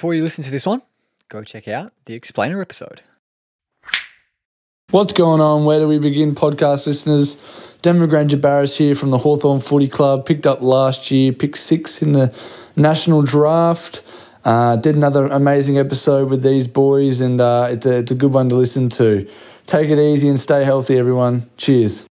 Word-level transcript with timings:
before 0.00 0.14
you 0.14 0.22
listen 0.22 0.42
to 0.42 0.50
this 0.50 0.64
one, 0.64 0.80
go 1.28 1.42
check 1.42 1.68
out 1.68 1.92
the 2.06 2.14
Explainer 2.14 2.62
episode. 2.62 3.02
What's 4.88 5.12
going 5.12 5.42
on? 5.42 5.66
Where 5.66 5.78
do 5.78 5.86
we 5.86 5.98
begin, 5.98 6.34
podcast 6.34 6.86
listeners? 6.86 7.36
Denver 7.82 8.06
Grainger 8.06 8.38
Barras 8.38 8.78
here 8.78 8.94
from 8.94 9.10
the 9.10 9.18
Hawthorn 9.18 9.60
Footy 9.60 9.88
Club. 9.88 10.24
Picked 10.24 10.46
up 10.46 10.62
last 10.62 11.10
year, 11.10 11.34
picked 11.34 11.58
six 11.58 12.00
in 12.00 12.12
the 12.12 12.34
national 12.76 13.20
draft. 13.20 14.00
Uh, 14.42 14.76
did 14.76 14.96
another 14.96 15.26
amazing 15.26 15.76
episode 15.76 16.30
with 16.30 16.42
these 16.42 16.66
boys, 16.66 17.20
and 17.20 17.38
uh, 17.38 17.68
it's, 17.68 17.84
a, 17.84 17.98
it's 17.98 18.10
a 18.10 18.14
good 18.14 18.32
one 18.32 18.48
to 18.48 18.54
listen 18.54 18.88
to. 18.88 19.28
Take 19.66 19.90
it 19.90 19.98
easy 19.98 20.30
and 20.30 20.40
stay 20.40 20.64
healthy, 20.64 20.96
everyone. 20.96 21.42
Cheers. 21.58 22.09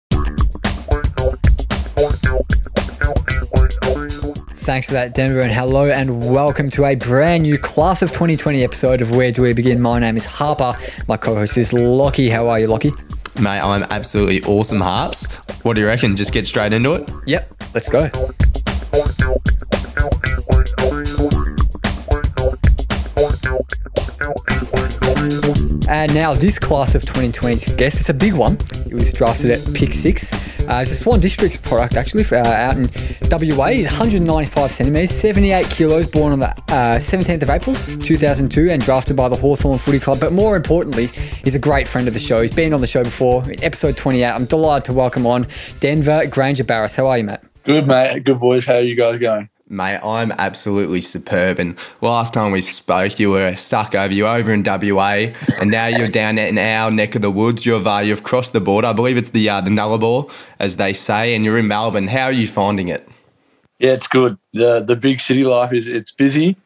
Thanks 4.66 4.88
for 4.88 4.94
that, 4.94 5.14
Denver, 5.14 5.42
and 5.42 5.52
hello 5.52 5.88
and 5.88 6.28
welcome 6.28 6.70
to 6.70 6.86
a 6.86 6.96
brand 6.96 7.44
new 7.44 7.56
Class 7.56 8.02
of 8.02 8.08
2020 8.08 8.64
episode 8.64 9.00
of 9.00 9.12
Where 9.12 9.30
Do 9.30 9.42
We 9.42 9.52
Begin? 9.52 9.80
My 9.80 10.00
name 10.00 10.16
is 10.16 10.24
Harper. 10.24 10.74
My 11.06 11.16
co 11.16 11.36
host 11.36 11.56
is 11.56 11.72
Lockie. 11.72 12.28
How 12.28 12.48
are 12.48 12.58
you, 12.58 12.66
Lockie? 12.66 12.90
Mate, 13.40 13.60
I'm 13.60 13.84
absolutely 13.90 14.42
awesome, 14.42 14.80
Harps. 14.80 15.26
What 15.62 15.74
do 15.74 15.82
you 15.82 15.86
reckon? 15.86 16.16
Just 16.16 16.32
get 16.32 16.46
straight 16.46 16.72
into 16.72 16.94
it? 16.94 17.08
Yep, 17.26 17.54
let's 17.74 17.88
go. 17.88 18.10
And 25.88 26.12
now 26.12 26.34
this 26.34 26.58
class 26.58 26.96
of 26.96 27.02
2020, 27.02 27.72
I 27.72 27.76
guess 27.76 28.00
it's 28.00 28.08
a 28.08 28.14
big 28.14 28.34
one. 28.34 28.58
It 28.84 28.94
was 28.94 29.12
drafted 29.12 29.52
at 29.52 29.60
pick 29.74 29.92
six. 29.92 30.45
Uh, 30.68 30.80
it's 30.80 30.90
a 30.90 30.96
Swan 30.96 31.20
Districts 31.20 31.56
product 31.56 31.94
actually 31.94 32.24
for, 32.24 32.36
uh, 32.36 32.44
out 32.44 32.76
in 32.76 32.88
WA. 33.30 33.70
195 33.70 34.70
centimetres, 34.72 35.10
78 35.12 35.64
kilos, 35.66 36.06
born 36.06 36.32
on 36.32 36.40
the 36.40 36.48
uh, 36.48 36.98
17th 36.98 37.42
of 37.42 37.50
April 37.50 37.76
2002 37.76 38.70
and 38.70 38.82
drafted 38.82 39.16
by 39.16 39.28
the 39.28 39.36
Hawthorn 39.36 39.78
Footy 39.78 40.00
Club. 40.00 40.18
But 40.18 40.32
more 40.32 40.56
importantly, 40.56 41.06
he's 41.44 41.54
a 41.54 41.60
great 41.60 41.86
friend 41.86 42.08
of 42.08 42.14
the 42.14 42.20
show. 42.20 42.42
He's 42.42 42.50
been 42.50 42.74
on 42.74 42.80
the 42.80 42.86
show 42.88 43.04
before 43.04 43.44
episode 43.62 43.96
28. 43.96 44.24
I'm 44.24 44.44
delighted 44.46 44.86
to 44.86 44.92
welcome 44.92 45.24
on 45.24 45.46
Denver 45.78 46.26
Grainger 46.26 46.64
Barras. 46.64 46.96
How 46.96 47.06
are 47.06 47.18
you, 47.18 47.24
Matt? 47.24 47.44
Good, 47.62 47.86
mate. 47.86 48.24
Good, 48.24 48.40
boys. 48.40 48.66
How 48.66 48.74
are 48.74 48.80
you 48.80 48.96
guys 48.96 49.20
going? 49.20 49.48
Mate, 49.68 49.98
I'm 50.04 50.30
absolutely 50.30 51.00
superb. 51.00 51.58
And 51.58 51.76
last 52.00 52.32
time 52.32 52.52
we 52.52 52.60
spoke, 52.60 53.18
you 53.18 53.30
were 53.30 53.56
stuck 53.56 53.96
over. 53.96 54.14
You 54.14 54.28
over 54.28 54.52
in 54.52 54.62
WA, 54.62 55.32
and 55.60 55.72
now 55.72 55.86
you're 55.86 56.06
down 56.06 56.38
in 56.38 56.56
our 56.56 56.88
neck 56.92 57.16
of 57.16 57.22
the 57.22 57.32
woods. 57.32 57.66
You've 57.66 57.84
uh, 57.84 57.98
you've 57.98 58.22
crossed 58.22 58.52
the 58.52 58.60
border. 58.60 58.86
I 58.86 58.92
believe 58.92 59.16
it's 59.16 59.30
the 59.30 59.48
uh, 59.50 59.60
the 59.60 59.70
Nullarbor, 59.70 60.30
as 60.60 60.76
they 60.76 60.92
say, 60.92 61.34
and 61.34 61.44
you're 61.44 61.58
in 61.58 61.66
Melbourne. 61.66 62.06
How 62.06 62.26
are 62.26 62.32
you 62.32 62.46
finding 62.46 62.86
it? 62.86 63.08
Yeah, 63.80 63.92
it's 63.92 64.06
good. 64.06 64.38
the 64.52 64.80
The 64.80 64.94
big 64.94 65.20
city 65.20 65.42
life 65.42 65.72
is 65.72 65.88
it's 65.88 66.12
busy. 66.12 66.56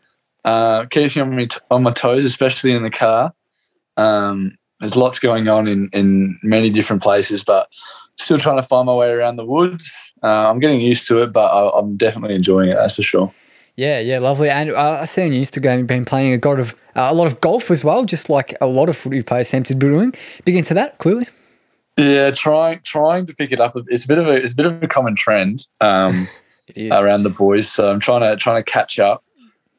Uh, 0.45 0.85
keeps 0.87 1.17
me 1.17 1.23
on 1.23 1.37
my, 1.37 1.49
on 1.71 1.83
my 1.83 1.93
toes, 1.93 2.25
especially 2.27 2.73
in 2.73 2.83
the 2.83 2.91
car. 2.91 3.33
Um, 3.97 4.59
there's 4.79 4.97
lots 4.97 5.19
going 5.19 5.49
on 5.49 5.69
in 5.69 5.89
in 5.95 6.39
many 6.43 6.69
different 6.69 7.03
places, 7.03 7.45
but 7.45 7.71
still 8.23 8.39
trying 8.39 8.57
to 8.57 8.63
find 8.63 8.87
my 8.87 8.95
way 8.95 9.11
around 9.11 9.37
the 9.37 9.45
woods. 9.45 10.13
Uh, 10.23 10.51
I'm 10.51 10.59
getting 10.59 10.81
used 10.81 11.07
to 11.09 11.23
it, 11.23 11.33
but 11.33 11.47
I, 11.47 11.79
am 11.79 11.97
definitely 11.97 12.35
enjoying 12.35 12.71
it. 12.71 12.75
That's 12.75 12.97
for 12.97 13.03
sure. 13.03 13.33
Yeah, 13.77 13.99
yeah, 14.01 14.19
lovely. 14.19 14.51
And 14.51 14.71
uh, 14.71 14.99
I 15.01 15.05
see 15.07 15.23
on 15.23 15.33
your 15.33 15.43
Instagram 15.43 15.79
you've 15.79 15.87
been 15.87 16.05
playing 16.05 16.35
a 16.35 16.47
lot 16.47 16.61
of 16.61 16.75
uh, 16.95 17.09
a 17.11 17.15
lot 17.15 17.27
of 17.27 17.41
golf 17.41 17.71
as 17.71 17.85
well, 17.85 18.05
just 18.05 18.29
like 18.29 18.55
a 18.61 18.67
lot 18.67 18.89
of 18.89 18.97
footy 18.97 19.23
players 19.23 19.49
seem 19.49 19.63
to 19.65 19.75
be 19.75 19.87
doing. 19.87 20.13
Big 20.45 20.57
into 20.57 20.75
that, 20.75 20.99
clearly. 20.99 21.27
Yeah, 21.97 22.31
trying 22.31 22.81
trying 22.85 23.27
to 23.27 23.35
pick 23.35 23.53
it 23.53 23.61
up. 23.61 23.77
It's 23.89 24.05
a 24.05 24.09
bit 24.09 24.19
of 24.19 24.27
a 24.27 24.33
it's 24.33 24.53
a 24.53 24.57
bit 24.57 24.67
of 24.67 24.83
a 24.83 24.89
common 24.89 25.17
trend 25.17 25.67
um, 25.81 26.29
around 26.93 27.23
the 27.23 27.31
boys. 27.31 27.69
So 27.71 27.91
I'm 27.91 28.01
trying 28.01 28.21
to 28.21 28.37
trying 28.37 28.63
to 28.63 28.71
catch 28.71 28.99
up. 28.99 29.25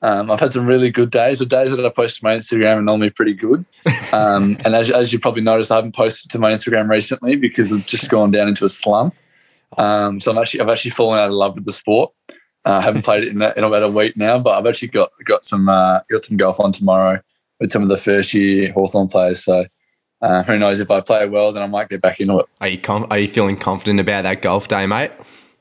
Um, 0.03 0.31
I've 0.31 0.39
had 0.39 0.51
some 0.51 0.65
really 0.65 0.89
good 0.89 1.11
days. 1.11 1.39
The 1.39 1.45
days 1.45 1.71
that 1.71 1.85
I 1.85 1.89
post 1.89 2.19
to 2.19 2.23
my 2.23 2.35
Instagram 2.35 2.77
are 2.77 2.81
normally 2.81 3.11
pretty 3.11 3.33
good. 3.33 3.65
Um, 4.11 4.57
and 4.65 4.75
as, 4.75 4.89
as 4.89 5.13
you 5.13 5.19
probably 5.19 5.43
noticed, 5.43 5.71
I 5.71 5.75
haven't 5.75 5.95
posted 5.95 6.31
to 6.31 6.39
my 6.39 6.51
Instagram 6.51 6.89
recently 6.89 7.35
because 7.35 7.71
I've 7.71 7.85
just 7.85 8.09
gone 8.09 8.31
down 8.31 8.47
into 8.47 8.65
a 8.65 8.69
slump. 8.69 9.13
Um, 9.77 10.19
so 10.19 10.31
I'm 10.31 10.37
actually 10.37 10.61
I've 10.61 10.69
actually 10.69 10.91
fallen 10.91 11.19
out 11.19 11.27
of 11.27 11.33
love 11.33 11.55
with 11.55 11.65
the 11.65 11.71
sport. 11.71 12.11
Uh, 12.65 12.73
I 12.73 12.81
haven't 12.81 13.03
played 13.03 13.23
it 13.23 13.29
in, 13.29 13.41
in, 13.41 13.63
about 13.63 13.83
a 13.83 13.89
week 13.89 14.17
now, 14.17 14.37
but 14.37 14.57
I've 14.57 14.65
actually 14.65 14.89
got 14.89 15.11
got 15.23 15.45
some 15.45 15.69
uh, 15.69 15.99
got 16.09 16.25
some 16.25 16.37
golf 16.37 16.59
on 16.59 16.71
tomorrow 16.71 17.19
with 17.59 17.71
some 17.71 17.83
of 17.83 17.89
the 17.89 17.97
first 17.97 18.33
year 18.33 18.71
Hawthorn 18.73 19.07
players. 19.07 19.43
So 19.43 19.65
uh, 20.21 20.43
who 20.43 20.57
knows 20.59 20.79
if 20.79 20.91
I 20.91 21.01
play 21.01 21.27
well, 21.27 21.51
then 21.51 21.63
I 21.63 21.67
might 21.67 21.89
get 21.89 22.01
back 22.01 22.19
into 22.19 22.39
it. 22.39 22.45
Are 22.59 22.67
you 22.67 22.77
com- 22.77 23.07
are 23.09 23.19
you 23.19 23.27
feeling 23.27 23.55
confident 23.55 23.99
about 23.99 24.23
that 24.23 24.41
golf 24.41 24.67
day, 24.67 24.85
mate? 24.85 25.11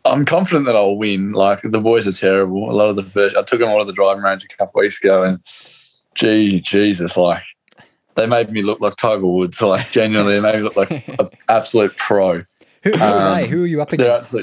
I'm 0.04 0.24
confident 0.24 0.66
that 0.66 0.76
I'll 0.76 0.96
win. 0.96 1.32
Like 1.32 1.60
the 1.62 1.80
boys 1.80 2.06
are 2.06 2.12
terrible. 2.12 2.70
A 2.70 2.72
lot 2.72 2.88
of 2.88 2.96
the 2.96 3.02
first, 3.02 3.36
I 3.36 3.42
took 3.42 3.60
them 3.60 3.68
all 3.68 3.80
to 3.80 3.84
the 3.84 3.92
driving 3.92 4.22
range 4.22 4.44
a 4.44 4.48
couple 4.48 4.80
weeks 4.80 4.98
ago, 5.02 5.22
and 5.22 5.40
gee, 6.14 6.60
Jesus, 6.60 7.16
like 7.16 7.42
they 8.14 8.26
made 8.26 8.50
me 8.50 8.62
look 8.62 8.80
like 8.80 8.96
Tiger 8.96 9.26
Woods. 9.26 9.60
Like 9.70 9.90
genuinely, 9.90 10.34
they 10.34 10.40
made 10.40 10.56
me 10.56 10.62
look 10.62 10.76
like 10.76 11.08
an 11.08 11.28
absolute 11.48 11.96
pro. 11.96 12.42
Who, 12.82 12.92
who 12.92 12.94
um, 12.94 13.12
are 13.12 13.34
they? 13.34 13.48
Who 13.48 13.64
are 13.64 13.66
you 13.66 13.82
up 13.82 13.92
against? 13.92 14.34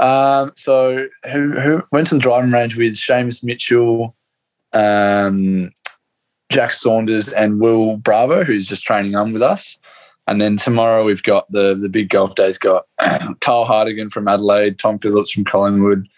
Um, 0.00 0.52
so 0.56 1.08
who 1.30 1.60
who 1.60 1.82
went 1.92 2.08
to 2.08 2.14
the 2.14 2.20
driving 2.20 2.52
range 2.52 2.76
with 2.76 2.94
Seamus 2.94 3.42
Mitchell, 3.42 4.14
um, 4.72 5.72
Jack 6.50 6.72
Saunders, 6.72 7.28
and 7.28 7.60
Will 7.60 7.98
Bravo, 7.98 8.44
who's 8.44 8.68
just 8.68 8.84
training 8.84 9.16
on 9.16 9.32
with 9.32 9.42
us. 9.42 9.78
And 10.26 10.40
then 10.40 10.56
tomorrow 10.56 11.04
we've 11.04 11.22
got 11.22 11.50
the 11.50 11.74
the 11.74 11.88
big 11.88 12.08
golf 12.08 12.34
days. 12.34 12.58
Got 12.58 12.86
Carl 13.40 13.66
Hardigan 13.66 14.10
from 14.10 14.28
Adelaide, 14.28 14.78
Tom 14.78 14.98
Phillips 14.98 15.30
from 15.30 15.44
Collingwood, 15.44 16.08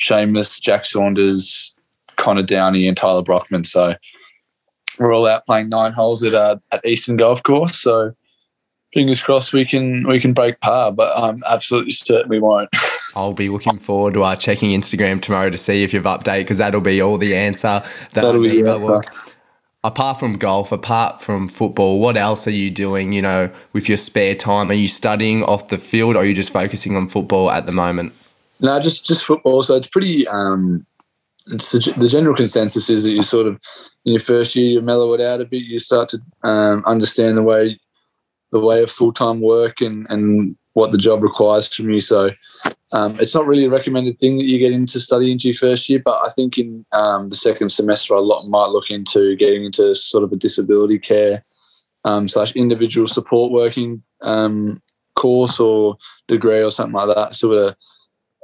Seamus, 0.00 0.60
Jack 0.60 0.84
Saunders, 0.84 1.74
Connor 2.16 2.42
Downie, 2.42 2.88
and 2.88 2.96
Tyler 2.96 3.22
Brockman. 3.22 3.64
So 3.64 3.94
we're 4.98 5.14
all 5.14 5.26
out 5.26 5.46
playing 5.46 5.68
nine 5.68 5.92
holes 5.92 6.24
at 6.24 6.34
uh, 6.34 6.58
at 6.72 6.84
Eastern 6.84 7.16
Golf 7.16 7.42
Course. 7.42 7.78
So 7.78 8.12
fingers 8.92 9.22
crossed 9.22 9.52
we 9.52 9.64
can 9.64 10.08
we 10.08 10.18
can 10.18 10.32
break 10.32 10.60
par, 10.60 10.90
but 10.90 11.16
I'm 11.16 11.42
absolutely 11.46 11.92
certain 11.92 12.28
we 12.28 12.40
won't. 12.40 12.68
I'll 13.14 13.34
be 13.34 13.50
looking 13.50 13.78
forward 13.78 14.14
to 14.14 14.22
uh, 14.22 14.36
checking 14.36 14.70
Instagram 14.70 15.20
tomorrow 15.20 15.50
to 15.50 15.58
see 15.58 15.84
if 15.84 15.92
you've 15.92 16.04
updated 16.04 16.38
because 16.38 16.58
that'll 16.58 16.80
be 16.80 17.02
all 17.02 17.18
the 17.18 17.36
answer. 17.36 17.82
That'll, 18.14 18.32
that'll 18.32 18.42
be 18.42 18.62
the 18.62 18.70
answer 18.70 19.02
apart 19.84 20.18
from 20.18 20.34
golf, 20.34 20.72
apart 20.72 21.20
from 21.20 21.48
football, 21.48 22.00
what 22.00 22.16
else 22.16 22.46
are 22.46 22.52
you 22.52 22.70
doing, 22.70 23.12
you 23.12 23.22
know, 23.22 23.50
with 23.72 23.88
your 23.88 23.98
spare 23.98 24.34
time? 24.34 24.70
Are 24.70 24.74
you 24.74 24.88
studying 24.88 25.42
off 25.44 25.68
the 25.68 25.78
field 25.78 26.16
or 26.16 26.20
are 26.20 26.24
you 26.24 26.34
just 26.34 26.52
focusing 26.52 26.96
on 26.96 27.08
football 27.08 27.50
at 27.50 27.66
the 27.66 27.72
moment? 27.72 28.12
No, 28.60 28.78
just 28.78 29.04
just 29.04 29.24
football. 29.24 29.62
So 29.62 29.74
it's 29.74 29.88
pretty 29.88 30.26
um 30.28 30.86
it's 31.48 31.72
the, 31.72 31.94
the 31.96 32.08
general 32.08 32.36
consensus 32.36 32.88
is 32.88 33.02
that 33.02 33.12
you 33.12 33.22
sort 33.22 33.46
of 33.46 33.60
in 34.04 34.12
your 34.12 34.20
first 34.20 34.54
year 34.54 34.66
you 34.66 34.80
mellow 34.80 35.12
it 35.14 35.20
out 35.20 35.40
a 35.40 35.44
bit, 35.44 35.66
you 35.66 35.80
start 35.80 36.08
to 36.10 36.18
um, 36.44 36.84
understand 36.86 37.36
the 37.36 37.42
way 37.42 37.78
the 38.52 38.60
way 38.60 38.82
of 38.82 38.90
full 38.90 39.12
time 39.12 39.40
work 39.40 39.80
and 39.80 40.06
and 40.10 40.56
what 40.74 40.92
the 40.92 40.98
job 40.98 41.22
requires 41.22 41.66
from 41.66 41.90
you. 41.90 42.00
So 42.00 42.30
um, 42.92 43.16
it's 43.18 43.34
not 43.34 43.46
really 43.46 43.64
a 43.64 43.70
recommended 43.70 44.18
thing 44.18 44.36
that 44.36 44.44
you 44.44 44.58
get 44.58 44.72
into 44.72 45.00
study 45.00 45.32
into 45.32 45.48
your 45.48 45.54
first 45.54 45.88
year, 45.88 46.00
but 46.04 46.20
I 46.26 46.30
think 46.30 46.58
in 46.58 46.84
um, 46.92 47.30
the 47.30 47.36
second 47.36 47.70
semester, 47.70 48.14
I 48.14 48.18
lot 48.18 48.46
might 48.46 48.68
look 48.68 48.90
into 48.90 49.34
getting 49.36 49.64
into 49.64 49.94
sort 49.94 50.24
of 50.24 50.32
a 50.32 50.36
disability 50.36 50.98
care 50.98 51.44
um, 52.04 52.28
slash 52.28 52.54
individual 52.54 53.08
support 53.08 53.50
working 53.50 54.02
um, 54.20 54.82
course 55.16 55.58
or 55.58 55.96
degree 56.28 56.60
or 56.60 56.70
something 56.70 56.94
like 56.94 57.14
that, 57.14 57.34
sort 57.34 57.56
of 57.56 57.76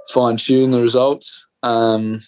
fine 0.08 0.38
tune 0.38 0.70
the 0.70 0.80
results. 0.80 1.46
Um, 1.62 2.20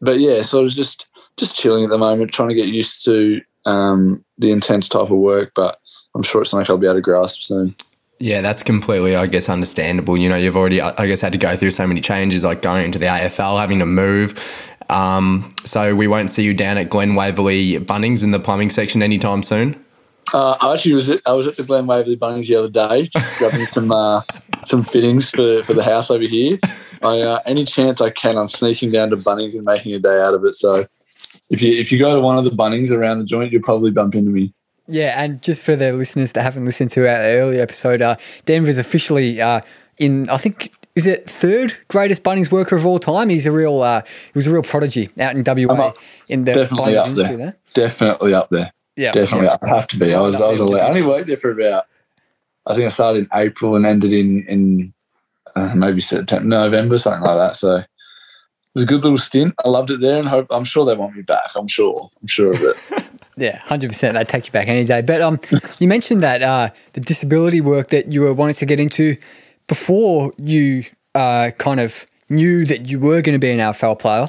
but 0.00 0.18
yeah, 0.18 0.42
sort 0.42 0.66
of 0.66 0.72
just 0.72 1.06
just 1.38 1.56
chilling 1.56 1.84
at 1.84 1.90
the 1.90 1.98
moment, 1.98 2.32
trying 2.32 2.50
to 2.50 2.54
get 2.54 2.66
used 2.66 3.04
to 3.06 3.40
um, 3.64 4.22
the 4.36 4.50
intense 4.50 4.88
type 4.88 5.10
of 5.10 5.16
work, 5.16 5.52
but 5.54 5.78
I'm 6.14 6.22
sure 6.22 6.42
it's 6.42 6.50
something 6.50 6.66
I'll 6.68 6.76
be 6.76 6.86
able 6.86 6.96
to 6.96 7.00
grasp 7.00 7.40
soon. 7.40 7.74
Yeah, 8.22 8.40
that's 8.40 8.62
completely, 8.62 9.16
I 9.16 9.26
guess, 9.26 9.48
understandable. 9.48 10.16
You 10.16 10.28
know, 10.28 10.36
you've 10.36 10.56
already, 10.56 10.80
I 10.80 11.08
guess, 11.08 11.20
had 11.20 11.32
to 11.32 11.38
go 11.38 11.56
through 11.56 11.72
so 11.72 11.88
many 11.88 12.00
changes, 12.00 12.44
like 12.44 12.62
going 12.62 12.84
into 12.84 12.96
the 12.96 13.06
AFL, 13.06 13.58
having 13.58 13.80
to 13.80 13.84
move. 13.84 14.38
Um, 14.88 15.52
so 15.64 15.96
we 15.96 16.06
won't 16.06 16.30
see 16.30 16.44
you 16.44 16.54
down 16.54 16.78
at 16.78 16.88
Glen 16.88 17.16
Waverley 17.16 17.80
Bunnings 17.80 18.22
in 18.22 18.30
the 18.30 18.38
plumbing 18.38 18.70
section 18.70 19.02
anytime 19.02 19.42
soon. 19.42 19.84
Uh, 20.32 20.56
I 20.60 20.72
actually 20.72 20.94
was 20.94 21.08
at, 21.08 21.20
I 21.26 21.32
was 21.32 21.48
at 21.48 21.56
the 21.56 21.64
Glen 21.64 21.88
Waverley 21.88 22.16
Bunnings 22.16 22.46
the 22.46 22.54
other 22.54 22.70
day, 22.70 23.10
grabbing 23.38 23.66
some 23.66 23.90
uh, 23.90 24.22
some 24.64 24.84
fittings 24.84 25.28
for, 25.28 25.64
for 25.64 25.74
the 25.74 25.82
house 25.82 26.08
over 26.08 26.22
here. 26.22 26.60
I, 27.02 27.22
uh, 27.22 27.40
any 27.44 27.64
chance 27.64 28.00
I 28.00 28.10
can, 28.10 28.38
I'm 28.38 28.46
sneaking 28.46 28.92
down 28.92 29.10
to 29.10 29.16
Bunnings 29.16 29.56
and 29.56 29.64
making 29.64 29.94
a 29.94 29.98
day 29.98 30.20
out 30.20 30.34
of 30.34 30.44
it. 30.44 30.54
So 30.54 30.84
if 31.50 31.60
you 31.60 31.72
if 31.72 31.90
you 31.90 31.98
go 31.98 32.14
to 32.14 32.20
one 32.20 32.38
of 32.38 32.44
the 32.44 32.50
Bunnings 32.50 32.92
around 32.92 33.18
the 33.18 33.24
joint, 33.24 33.50
you'll 33.50 33.62
probably 33.62 33.90
bump 33.90 34.14
into 34.14 34.30
me. 34.30 34.54
Yeah, 34.88 35.22
and 35.22 35.40
just 35.42 35.62
for 35.62 35.76
the 35.76 35.92
listeners 35.92 36.32
that 36.32 36.42
haven't 36.42 36.64
listened 36.64 36.90
to 36.92 37.08
our 37.08 37.22
earlier 37.22 37.62
episode, 37.62 38.02
uh, 38.02 38.16
Denver's 38.44 38.78
officially 38.78 39.40
uh, 39.40 39.60
in, 39.98 40.28
I 40.28 40.36
think, 40.36 40.70
is 40.94 41.06
it 41.06 41.28
third 41.28 41.74
greatest 41.88 42.22
Bunnings 42.22 42.50
worker 42.50 42.76
of 42.76 42.84
all 42.84 42.98
time? 42.98 43.28
He's 43.28 43.46
a 43.46 43.52
real, 43.52 43.80
uh, 43.80 44.02
he 44.02 44.32
was 44.34 44.46
a 44.46 44.52
real 44.52 44.62
prodigy 44.62 45.08
out 45.20 45.34
in 45.36 45.44
WA 45.46 45.92
in 46.28 46.44
the 46.44 46.52
definitely 46.52 46.96
up 46.96 47.06
industry 47.06 47.36
there. 47.36 47.46
there. 47.46 47.56
Definitely 47.74 48.34
up 48.34 48.50
there. 48.50 48.72
Yeah, 48.96 49.12
definitely. 49.12 49.46
Yeah. 49.46 49.56
I 49.62 49.68
have 49.68 49.86
to 49.88 49.98
be. 49.98 50.14
I 50.14 50.20
was, 50.20 50.40
I 50.40 50.48
was, 50.48 50.60
I 50.60 50.88
only 50.88 51.02
worked 51.02 51.26
there 51.26 51.36
for 51.36 51.50
about. 51.50 51.86
I 52.66 52.74
think 52.74 52.86
I 52.86 52.90
started 52.90 53.20
in 53.20 53.28
April 53.34 53.74
and 53.74 53.86
ended 53.86 54.12
in 54.12 54.44
in 54.46 54.94
uh, 55.56 55.74
maybe 55.74 56.00
September, 56.00 56.46
November, 56.46 56.98
something 56.98 57.22
like 57.22 57.36
that. 57.36 57.56
So 57.56 57.76
it 57.76 57.86
was 58.74 58.84
a 58.84 58.86
good 58.86 59.02
little 59.02 59.18
stint. 59.18 59.54
I 59.64 59.68
loved 59.68 59.90
it 59.90 60.00
there, 60.00 60.18
and 60.18 60.28
hope 60.28 60.46
I'm 60.50 60.64
sure 60.64 60.84
they 60.84 60.94
want 60.94 61.16
me 61.16 61.22
back. 61.22 61.50
I'm 61.56 61.68
sure. 61.68 62.10
I'm 62.20 62.28
sure 62.28 62.52
of 62.52 62.60
it. 62.60 63.08
Yeah, 63.36 63.58
hundred 63.58 63.88
percent. 63.88 64.14
They'd 64.14 64.28
take 64.28 64.46
you 64.46 64.52
back 64.52 64.68
any 64.68 64.84
day. 64.84 65.00
But 65.00 65.22
um, 65.22 65.40
you 65.78 65.88
mentioned 65.88 66.20
that 66.20 66.42
uh, 66.42 66.70
the 66.92 67.00
disability 67.00 67.60
work 67.60 67.88
that 67.88 68.12
you 68.12 68.22
were 68.22 68.32
wanting 68.32 68.56
to 68.56 68.66
get 68.66 68.80
into 68.80 69.16
before 69.68 70.32
you 70.38 70.84
uh, 71.14 71.50
kind 71.58 71.80
of 71.80 72.04
knew 72.28 72.64
that 72.64 72.88
you 72.88 72.98
were 72.98 73.22
going 73.22 73.34
to 73.34 73.38
be 73.38 73.50
an 73.50 73.58
AFL 73.58 73.98
player. 73.98 74.28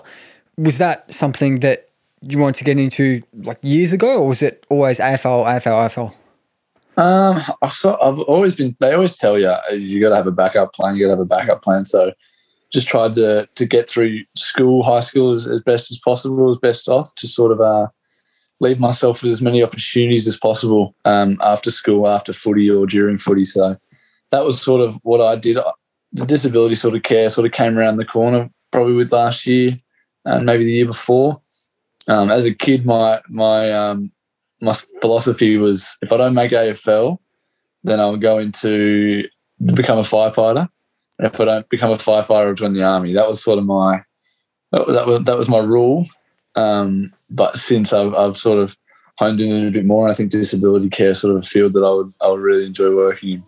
Was 0.58 0.78
that 0.78 1.12
something 1.12 1.60
that 1.60 1.88
you 2.22 2.40
wanted 2.40 2.56
to 2.56 2.64
get 2.64 2.80
into 2.80 3.22
like 3.34 3.58
years 3.62 3.92
ago, 3.92 4.22
or 4.22 4.28
was 4.30 4.42
it 4.42 4.66
always 4.70 5.00
AFL, 5.00 5.46
AFL, 5.46 5.90
AFL? 5.90 6.14
Um, 6.96 7.42
I've 7.62 8.20
always 8.20 8.56
been. 8.56 8.76
They 8.80 8.94
always 8.94 9.16
tell 9.16 9.38
you 9.38 9.54
you 9.72 10.02
got 10.02 10.10
to 10.10 10.16
have 10.16 10.28
a 10.28 10.32
backup 10.32 10.74
plan. 10.74 10.96
You 10.96 11.06
got 11.06 11.16
to 11.16 11.18
have 11.18 11.20
a 11.20 11.26
backup 11.26 11.62
plan. 11.64 11.86
So 11.86 12.14
just 12.72 12.88
tried 12.88 13.14
to 13.14 13.48
to 13.56 13.66
get 13.66 13.90
through 13.90 14.22
school, 14.36 14.84
high 14.84 15.00
school 15.00 15.34
as, 15.34 15.48
as 15.48 15.62
best 15.62 15.92
as 15.92 16.00
possible, 16.00 16.50
as 16.50 16.58
best 16.58 16.88
off 16.88 17.14
to 17.16 17.28
sort 17.28 17.52
of 17.52 17.62
uh, 17.62 17.88
leave 18.64 18.80
myself 18.80 19.22
with 19.22 19.32
as 19.32 19.42
many 19.42 19.62
opportunities 19.62 20.28
as 20.28 20.38
possible 20.38 20.96
um, 21.06 21.38
after 21.42 21.70
school, 21.70 22.08
after 22.08 22.34
footy, 22.34 22.70
or 22.70 22.86
during 22.88 23.18
footy. 23.18 23.46
So 23.46 23.78
that 24.32 24.44
was 24.44 24.62
sort 24.62 24.82
of 24.82 25.00
what 25.04 25.22
I 25.22 25.36
did. 25.36 25.58
The 26.14 26.26
disability 26.26 26.76
sort 26.76 26.96
of 26.96 27.04
care 27.04 27.30
sort 27.30 27.46
of 27.46 27.52
came 27.54 27.78
around 27.78 27.98
the 27.98 28.06
corner 28.06 28.50
probably 28.72 28.94
with 28.94 29.12
last 29.12 29.46
year 29.46 29.78
and 30.26 30.46
maybe 30.46 30.64
the 30.64 30.74
year 30.74 30.86
before. 30.86 31.42
Um, 32.08 32.32
as 32.32 32.46
a 32.46 32.54
kid, 32.54 32.86
my 32.86 33.22
my 33.30 33.72
um, 33.72 34.12
my 34.62 34.74
philosophy 35.02 35.58
was 35.58 35.96
if 36.02 36.12
I 36.12 36.18
don't 36.18 36.34
make 36.34 36.52
AFL, 36.52 37.18
then 37.84 38.00
I'll 38.00 38.18
go 38.18 38.40
into 38.40 39.28
become 39.76 40.00
a 40.00 40.02
firefighter. 40.02 40.68
If 41.20 41.40
I 41.40 41.46
don't 41.46 41.70
become 41.70 41.92
a 41.92 41.96
firefighter, 41.96 42.48
I'll 42.48 42.54
join 42.54 42.74
the 42.74 42.84
army. 42.84 43.14
That 43.14 43.28
was 43.28 43.42
sort 43.42 43.60
of 43.60 43.66
my 43.66 44.02
that 44.72 44.86
was 44.86 44.96
that 44.96 45.08
was, 45.08 45.24
that 45.24 45.38
was 45.38 45.50
my 45.50 45.60
rule. 45.60 46.06
Um, 46.56 47.14
but 47.34 47.58
since 47.58 47.92
I've, 47.92 48.14
I've 48.14 48.38
sort 48.38 48.60
of 48.60 48.78
honed 49.18 49.42
in 49.42 49.68
a 49.68 49.72
bit 49.72 49.86
more, 49.86 50.08
I 50.08 50.14
think 50.14 50.32
disability 50.32 50.90
care 50.90 51.14
sort 51.14 51.36
of 51.36 51.42
a 51.42 51.46
field 51.46 51.74
that 51.74 51.84
I 51.84 51.92
would 51.92 52.14
I 52.22 52.30
would 52.30 52.40
really 52.40 52.66
enjoy 52.66 52.96
working 52.96 53.30
in. 53.30 53.44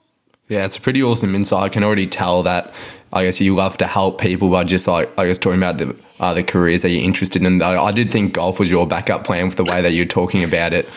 Yeah, 0.47 0.65
it's 0.65 0.77
a 0.77 0.81
pretty 0.81 1.01
awesome 1.01 1.33
insight. 1.33 1.63
I 1.63 1.69
can 1.69 1.83
already 1.83 2.05
tell 2.07 2.43
that 2.43 2.73
I 3.13 3.23
guess 3.23 3.39
you 3.39 3.55
love 3.55 3.77
to 3.77 3.87
help 3.87 4.19
people 4.19 4.49
by 4.49 4.63
just 4.63 4.87
like 4.87 5.09
I 5.17 5.25
guess 5.25 5.37
talking 5.37 5.59
about 5.59 5.77
the 5.77 5.95
uh, 6.19 6.33
the 6.33 6.43
careers 6.43 6.81
that 6.81 6.89
you're 6.89 7.03
interested 7.03 7.43
in. 7.43 7.59
Though 7.59 7.81
I 7.81 7.91
did 7.91 8.11
think 8.11 8.33
golf 8.33 8.59
was 8.59 8.69
your 8.69 8.85
backup 8.87 9.23
plan 9.23 9.47
with 9.47 9.55
the 9.55 9.63
way 9.63 9.81
that 9.81 9.93
you're 9.93 10.05
talking 10.05 10.43
about 10.43 10.73
it, 10.73 10.87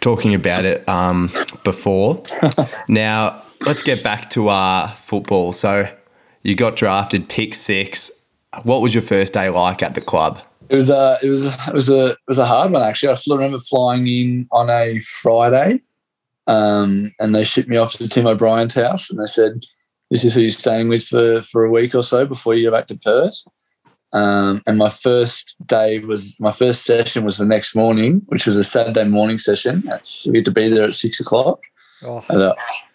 talking 0.00 0.34
about 0.34 0.64
it 0.64 0.88
um, 0.88 1.30
before. 1.64 2.22
now 2.88 3.42
let's 3.62 3.82
get 3.82 4.02
back 4.04 4.30
to 4.30 4.48
uh, 4.48 4.88
football. 4.88 5.52
So 5.52 5.88
you 6.42 6.54
got 6.54 6.76
drafted, 6.76 7.28
pick 7.28 7.54
six. 7.54 8.10
What 8.64 8.82
was 8.82 8.92
your 8.92 9.02
first 9.02 9.32
day 9.32 9.48
like 9.48 9.82
at 9.82 9.94
the 9.94 10.00
club? 10.00 10.42
It 10.72 10.76
was 10.76 10.88
a 10.88 11.18
it 11.22 11.28
was 11.28 11.44
it 11.44 11.74
was 11.74 11.90
a 11.90 12.06
it 12.06 12.18
was 12.26 12.38
a 12.38 12.46
hard 12.46 12.72
one 12.72 12.82
actually. 12.82 13.12
I 13.12 13.16
remember 13.28 13.58
flying 13.58 14.06
in 14.06 14.46
on 14.52 14.70
a 14.70 14.98
Friday, 15.00 15.82
um, 16.46 17.12
and 17.20 17.34
they 17.34 17.44
shipped 17.44 17.68
me 17.68 17.76
off 17.76 17.92
to 17.92 18.08
Tim 18.08 18.26
O'Brien's 18.26 18.72
house, 18.74 19.10
and 19.10 19.20
they 19.20 19.26
said, 19.26 19.64
"This 20.10 20.24
is 20.24 20.32
who 20.32 20.40
you're 20.40 20.50
staying 20.50 20.88
with 20.88 21.04
for 21.04 21.42
for 21.42 21.64
a 21.64 21.70
week 21.70 21.94
or 21.94 22.02
so 22.02 22.24
before 22.24 22.54
you 22.54 22.70
go 22.70 22.76
back 22.76 22.86
to 22.86 22.96
Perth." 22.96 23.36
Um, 24.14 24.62
and 24.66 24.78
my 24.78 24.88
first 24.88 25.56
day 25.66 25.98
was 25.98 26.40
my 26.40 26.52
first 26.52 26.84
session 26.84 27.24
was 27.24 27.36
the 27.36 27.44
next 27.44 27.74
morning, 27.74 28.22
which 28.26 28.46
was 28.46 28.56
a 28.56 28.64
Saturday 28.64 29.04
morning 29.04 29.36
session. 29.36 29.80
That's, 29.80 30.26
we 30.26 30.38
had 30.38 30.44
to 30.46 30.50
be 30.50 30.68
there 30.68 30.84
at 30.84 30.94
six 30.94 31.20
o'clock 31.20 31.60
oh. 32.02 32.24
at, 32.28 32.36
uh, 32.36 32.54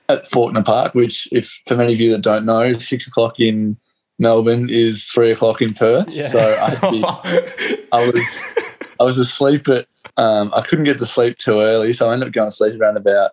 at 0.10 0.26
Fawkner 0.26 0.66
Park, 0.66 0.94
which, 0.94 1.28
if 1.32 1.62
for 1.68 1.76
many 1.76 1.94
of 1.94 2.00
you 2.00 2.12
that 2.12 2.22
don't 2.22 2.46
know, 2.46 2.72
six 2.74 3.08
o'clock 3.08 3.40
in 3.40 3.78
Melbourne 4.20 4.70
is 4.70 5.04
three 5.06 5.32
o'clock 5.32 5.62
in 5.62 5.74
Perth. 5.74 6.10
Yeah. 6.10 6.28
So 6.28 6.40
I, 6.40 6.92
be, 6.92 7.04
I 7.92 8.10
was 8.10 8.96
I 9.00 9.04
was 9.04 9.18
asleep 9.18 9.68
at 9.70 9.88
um, 10.18 10.52
I 10.56 10.62
couldn't 10.62 10.86
get 10.86 10.98
to 11.00 11.06
sleep 11.06 11.38
too 11.38 11.60
early, 11.60 11.94
so 11.94 12.10
I 12.10 12.14
ended 12.14 12.30
up 12.30 12.34
going 12.34 12.50
to 12.50 12.56
sleep 12.56 12.80
around 12.80 12.98
about 12.98 13.32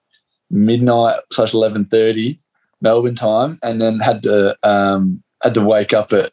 midnight 0.50 1.20
slash 1.32 1.54
eleven 1.54 1.86
thirty 1.86 2.38
Melbourne 2.80 3.14
time, 3.14 3.58
and 3.62 3.80
then 3.80 3.98
had 4.00 4.22
to 4.24 4.56
um, 4.62 5.22
had 5.42 5.54
to 5.54 5.64
wake 5.64 5.94
up 5.94 6.12
at 6.12 6.32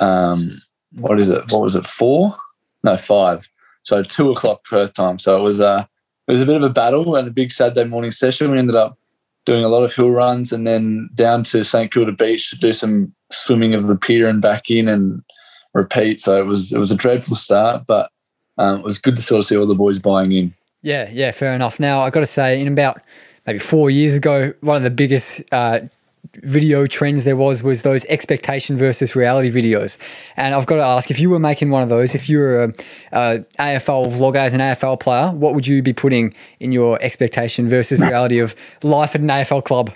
um, 0.00 0.60
what 0.94 1.20
is 1.20 1.28
it? 1.28 1.50
What 1.50 1.62
was 1.62 1.76
it? 1.76 1.86
Four? 1.86 2.34
No, 2.82 2.96
five. 2.96 3.48
So 3.82 4.02
two 4.02 4.30
o'clock 4.30 4.64
Perth 4.64 4.94
time. 4.94 5.18
So 5.18 5.38
it 5.38 5.42
was 5.42 5.60
a 5.60 5.68
uh, 5.68 5.84
it 6.26 6.32
was 6.32 6.42
a 6.42 6.46
bit 6.46 6.56
of 6.56 6.62
a 6.62 6.70
battle 6.70 7.16
and 7.16 7.28
a 7.28 7.30
big 7.30 7.52
Saturday 7.52 7.84
morning 7.84 8.10
session. 8.10 8.50
We 8.50 8.58
ended 8.58 8.76
up 8.76 8.98
doing 9.48 9.64
a 9.64 9.68
lot 9.68 9.82
of 9.82 9.94
hill 9.94 10.10
runs 10.10 10.52
and 10.52 10.66
then 10.66 11.08
down 11.14 11.42
to 11.42 11.64
St 11.64 11.90
Kilda 11.90 12.12
Beach 12.12 12.50
to 12.50 12.56
do 12.58 12.70
some 12.70 13.14
swimming 13.32 13.74
of 13.74 13.86
the 13.86 13.96
pier 13.96 14.28
and 14.28 14.42
back 14.42 14.70
in 14.70 14.88
and 14.88 15.22
repeat. 15.72 16.20
So 16.20 16.38
it 16.38 16.44
was 16.44 16.70
it 16.70 16.78
was 16.78 16.90
a 16.90 16.94
dreadful 16.94 17.34
start, 17.34 17.84
but 17.86 18.10
um, 18.58 18.80
it 18.80 18.84
was 18.84 18.98
good 18.98 19.16
to 19.16 19.22
sort 19.22 19.38
of 19.38 19.46
see 19.46 19.56
all 19.56 19.66
the 19.66 19.74
boys 19.74 19.98
buying 19.98 20.32
in. 20.32 20.54
Yeah, 20.82 21.08
yeah, 21.10 21.30
fair 21.30 21.54
enough. 21.54 21.80
Now 21.80 22.02
I 22.02 22.10
got 22.10 22.20
to 22.20 22.26
say, 22.26 22.60
in 22.60 22.68
about 22.68 22.98
maybe 23.46 23.58
four 23.58 23.88
years 23.88 24.14
ago, 24.14 24.52
one 24.60 24.76
of 24.76 24.82
the 24.82 24.90
biggest 24.90 25.42
uh, 25.50 25.80
video 26.36 26.86
trends 26.86 27.24
there 27.24 27.36
was 27.36 27.62
was 27.62 27.82
those 27.82 28.04
expectation 28.06 28.76
versus 28.76 29.16
reality 29.16 29.50
videos. 29.50 29.98
And 30.36 30.54
I've 30.54 30.66
got 30.66 30.76
to 30.76 30.82
ask, 30.82 31.10
if 31.10 31.18
you 31.18 31.30
were 31.30 31.38
making 31.38 31.70
one 31.70 31.82
of 31.82 31.88
those, 31.88 32.14
if 32.14 32.28
you 32.28 32.38
were 32.38 32.62
a, 32.62 32.68
a 33.12 33.38
AFL 33.58 34.06
vlogger 34.12 34.36
as 34.36 34.52
an 34.52 34.60
AFL 34.60 35.00
player, 35.00 35.30
what 35.32 35.54
would 35.54 35.66
you 35.66 35.82
be 35.82 35.92
putting 35.92 36.34
in 36.60 36.72
your 36.72 36.98
expectation 37.02 37.68
versus 37.68 38.00
reality 38.00 38.38
of 38.38 38.54
life 38.82 39.14
at 39.14 39.20
an 39.20 39.28
AFL 39.28 39.64
club? 39.64 39.90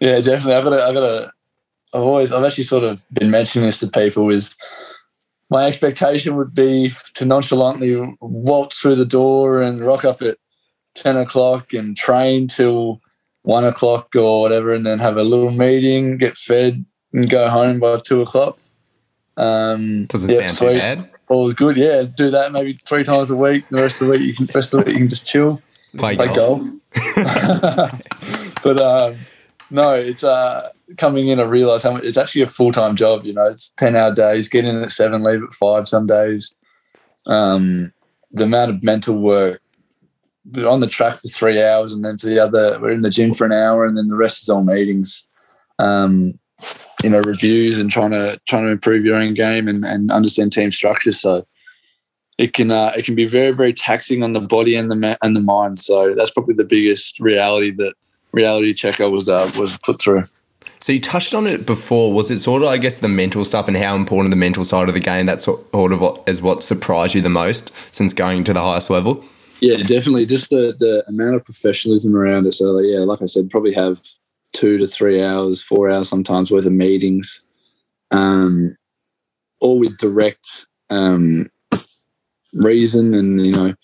Yeah, 0.00 0.20
definitely. 0.20 0.54
I've 0.54 0.64
got 0.64 0.70
to, 0.70 0.82
I've 0.84 0.94
got 0.94 1.00
to 1.00 1.32
I've 1.94 2.02
always, 2.02 2.32
I've 2.32 2.44
actually 2.44 2.64
sort 2.64 2.82
of 2.82 3.06
been 3.12 3.30
mentioning 3.30 3.66
this 3.66 3.78
to 3.78 3.86
people 3.86 4.28
is 4.30 4.54
my 5.48 5.66
expectation 5.66 6.36
would 6.36 6.52
be 6.52 6.92
to 7.14 7.24
nonchalantly 7.24 8.16
waltz 8.20 8.80
through 8.80 8.96
the 8.96 9.04
door 9.04 9.62
and 9.62 9.80
rock 9.80 10.04
up 10.04 10.20
at 10.20 10.36
10 10.96 11.16
o'clock 11.16 11.72
and 11.72 11.96
train 11.96 12.48
till 12.48 13.00
one 13.44 13.64
o'clock 13.64 14.08
or 14.16 14.40
whatever, 14.40 14.70
and 14.70 14.84
then 14.84 14.98
have 14.98 15.16
a 15.16 15.22
little 15.22 15.50
meeting, 15.50 16.18
get 16.18 16.36
fed, 16.36 16.84
and 17.12 17.30
go 17.30 17.48
home 17.48 17.78
by 17.78 17.96
two 17.98 18.20
o'clock. 18.22 18.58
Um, 19.36 20.06
Doesn't 20.06 20.30
yep, 20.30 20.40
sound 20.40 20.50
sweet. 20.50 20.72
too 20.72 20.78
bad. 20.78 21.10
All 21.28 21.52
good, 21.52 21.76
yeah. 21.76 22.02
Do 22.02 22.30
that 22.30 22.52
maybe 22.52 22.74
three 22.84 23.04
times 23.04 23.30
a 23.30 23.36
week. 23.36 23.68
The 23.68 23.82
rest 23.82 24.00
of 24.00 24.08
the 24.08 24.14
week, 24.14 24.22
you 24.22 24.34
can. 24.34 24.46
rest 24.54 24.74
of 24.74 24.80
the 24.80 24.86
week, 24.86 24.94
you 24.94 25.00
can 25.00 25.08
just 25.08 25.26
chill, 25.26 25.62
play, 25.96 26.16
play 26.16 26.26
golf. 26.26 26.62
golf. 27.14 28.02
but 28.62 28.78
um, 28.78 29.16
no, 29.70 29.94
it's 29.94 30.24
uh, 30.24 30.70
coming 30.96 31.28
in. 31.28 31.38
I 31.38 31.44
realise 31.44 31.82
how 31.82 31.92
much 31.92 32.04
it's 32.04 32.18
actually 32.18 32.42
a 32.42 32.46
full 32.46 32.72
time 32.72 32.96
job. 32.96 33.24
You 33.24 33.34
know, 33.34 33.46
it's 33.46 33.68
ten 33.70 33.94
hour 33.94 34.14
days. 34.14 34.48
Get 34.48 34.64
in 34.64 34.82
at 34.82 34.90
seven, 34.90 35.22
leave 35.22 35.42
at 35.42 35.52
five. 35.52 35.86
Some 35.86 36.06
days. 36.06 36.54
Um, 37.26 37.92
the 38.32 38.44
amount 38.44 38.70
of 38.70 38.82
mental 38.82 39.18
work 39.18 39.60
on 40.66 40.80
the 40.80 40.86
track 40.86 41.14
for 41.14 41.28
three 41.28 41.62
hours, 41.62 41.92
and 41.92 42.04
then 42.04 42.16
for 42.16 42.26
the 42.26 42.38
other, 42.38 42.78
we're 42.80 42.92
in 42.92 43.02
the 43.02 43.10
gym 43.10 43.32
for 43.32 43.44
an 43.44 43.52
hour, 43.52 43.84
and 43.84 43.96
then 43.96 44.08
the 44.08 44.16
rest 44.16 44.42
is 44.42 44.48
all 44.48 44.62
meetings. 44.62 45.24
Um, 45.78 46.38
you 47.02 47.10
know, 47.10 47.20
reviews 47.20 47.78
and 47.78 47.90
trying 47.90 48.12
to 48.12 48.40
trying 48.46 48.64
to 48.64 48.70
improve 48.70 49.04
your 49.04 49.16
own 49.16 49.34
game 49.34 49.68
and, 49.68 49.84
and 49.84 50.10
understand 50.10 50.52
team 50.52 50.70
structure. 50.70 51.12
So 51.12 51.46
it 52.38 52.52
can 52.52 52.70
uh, 52.70 52.92
it 52.96 53.04
can 53.04 53.14
be 53.14 53.26
very 53.26 53.52
very 53.52 53.72
taxing 53.72 54.22
on 54.22 54.32
the 54.32 54.40
body 54.40 54.76
and 54.76 54.90
the 54.90 55.18
and 55.22 55.36
the 55.36 55.40
mind. 55.40 55.78
So 55.78 56.14
that's 56.14 56.30
probably 56.30 56.54
the 56.54 56.64
biggest 56.64 57.20
reality 57.20 57.70
that 57.72 57.94
reality 58.32 58.74
checker 58.74 59.10
was 59.10 59.28
uh, 59.28 59.50
was 59.58 59.78
put 59.78 60.00
through. 60.00 60.24
So 60.80 60.92
you 60.92 61.00
touched 61.00 61.34
on 61.34 61.46
it 61.46 61.64
before. 61.64 62.12
Was 62.12 62.30
it 62.30 62.40
sort 62.40 62.62
of, 62.62 62.68
I 62.68 62.76
guess, 62.76 62.98
the 62.98 63.08
mental 63.08 63.46
stuff 63.46 63.68
and 63.68 63.76
how 63.76 63.96
important 63.96 64.30
the 64.30 64.36
mental 64.36 64.66
side 64.66 64.86
of 64.88 64.92
the 64.92 65.00
game 65.00 65.24
that 65.24 65.40
sort 65.40 65.62
of 65.72 65.98
what, 65.98 66.22
is 66.26 66.42
what 66.42 66.62
surprised 66.62 67.14
you 67.14 67.22
the 67.22 67.30
most 67.30 67.72
since 67.90 68.12
going 68.12 68.44
to 68.44 68.52
the 68.52 68.60
highest 68.60 68.90
level? 68.90 69.24
Yeah, 69.64 69.78
definitely. 69.78 70.26
Just 70.26 70.50
the, 70.50 70.74
the 70.78 71.02
amount 71.08 71.36
of 71.36 71.44
professionalism 71.44 72.14
around 72.14 72.46
it. 72.46 72.52
So, 72.52 72.78
yeah, 72.80 72.98
like 72.98 73.22
I 73.22 73.24
said, 73.24 73.48
probably 73.48 73.72
have 73.72 73.98
two 74.52 74.76
to 74.76 74.86
three 74.86 75.22
hours, 75.22 75.62
four 75.62 75.90
hours 75.90 76.06
sometimes 76.06 76.50
worth 76.50 76.66
of 76.66 76.72
meetings, 76.72 77.40
um, 78.10 78.76
all 79.60 79.78
with 79.78 79.96
direct 79.96 80.66
um, 80.90 81.50
reason 82.52 83.14
and, 83.14 83.46
you 83.46 83.52
know, 83.52 83.74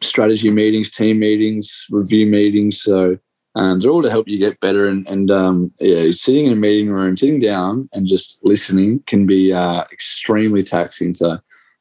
strategy 0.00 0.48
meetings, 0.50 0.90
team 0.90 1.18
meetings, 1.18 1.86
review 1.90 2.26
meetings. 2.26 2.80
So, 2.80 3.18
um, 3.56 3.80
they're 3.80 3.90
all 3.90 4.02
to 4.02 4.10
help 4.10 4.28
you 4.28 4.38
get 4.38 4.60
better. 4.60 4.86
And, 4.86 5.04
and 5.08 5.28
um, 5.32 5.72
yeah, 5.80 6.12
sitting 6.12 6.46
in 6.46 6.52
a 6.52 6.56
meeting 6.56 6.90
room, 6.90 7.16
sitting 7.16 7.40
down 7.40 7.88
and 7.92 8.06
just 8.06 8.38
listening 8.44 9.02
can 9.08 9.26
be 9.26 9.52
uh, 9.52 9.82
extremely 9.90 10.62
taxing. 10.62 11.14
So 11.14 11.38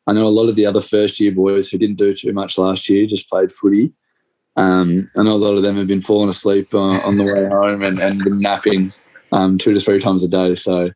I 0.08 0.14
know 0.14 0.26
a 0.26 0.30
lot 0.30 0.50
of 0.50 0.56
the 0.56 0.66
other 0.66 0.82
first 0.82 1.20
year 1.20 1.32
boys 1.32 1.70
who 1.70 1.78
didn't 1.78 1.98
do 1.98 2.14
too 2.14 2.34
much 2.34 2.58
last 2.58 2.90
year 2.90 3.06
just 3.06 3.30
played 3.30 3.52
footy. 3.52 3.94
Um, 4.56 5.10
I 5.16 5.24
know 5.24 5.36
a 5.36 5.38
lot 5.38 5.56
of 5.56 5.64
them 5.64 5.78
have 5.78 5.88
been 5.88 6.02
falling 6.02 6.30
asleep 6.30 6.74
uh, 6.74 6.80
on 6.80 7.18
the 7.18 7.26
way 7.26 7.48
home 7.48 7.84
and, 7.84 8.00
and 8.00 8.20
napping 8.42 8.92
um, 9.32 9.58
two 9.58 9.74
to 9.74 9.80
three 9.80 10.00
times 10.00 10.24
a 10.24 10.28
day. 10.28 10.56
So 10.56 10.90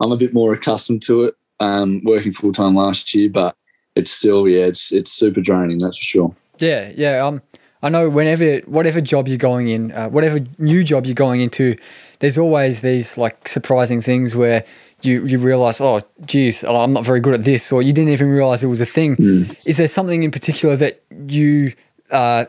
I'm 0.00 0.12
a 0.12 0.16
bit 0.16 0.32
more 0.32 0.52
accustomed 0.52 1.02
to 1.02 1.24
it 1.24 1.34
um, 1.58 2.00
working 2.04 2.32
full 2.32 2.52
time 2.52 2.74
last 2.74 3.12
year, 3.12 3.28
but 3.28 3.56
it's 3.96 4.10
still, 4.10 4.48
yeah, 4.48 4.64
it's, 4.66 4.92
it's 4.92 5.12
super 5.12 5.40
draining, 5.40 5.78
that's 5.78 5.98
for 5.98 6.04
sure. 6.04 6.36
Yeah, 6.58 6.92
yeah. 6.96 7.26
Um, 7.26 7.42
I 7.82 7.88
know 7.88 8.10
whenever, 8.10 8.58
whatever 8.66 9.00
job 9.00 9.26
you're 9.26 9.38
going 9.38 9.68
in, 9.68 9.92
uh, 9.92 10.08
whatever 10.08 10.40
new 10.58 10.84
job 10.84 11.06
you're 11.06 11.14
going 11.14 11.40
into, 11.40 11.76
there's 12.18 12.36
always 12.36 12.82
these 12.82 13.16
like 13.16 13.48
surprising 13.48 14.02
things 14.02 14.36
where 14.36 14.64
you 15.02 15.24
you 15.24 15.38
realize, 15.38 15.80
oh, 15.80 16.00
geez, 16.26 16.62
oh, 16.64 16.76
I'm 16.76 16.92
not 16.92 17.04
very 17.04 17.20
good 17.20 17.34
at 17.34 17.44
this, 17.44 17.72
or 17.72 17.82
you 17.82 17.92
didn't 17.92 18.10
even 18.10 18.28
realize 18.28 18.62
it 18.62 18.66
was 18.66 18.80
a 18.80 18.86
thing. 18.86 19.16
Mm. 19.16 19.56
Is 19.64 19.76
there 19.78 19.88
something 19.88 20.22
in 20.22 20.30
particular 20.30 20.76
that 20.76 21.02
you 21.26 21.72
uh, 22.10 22.44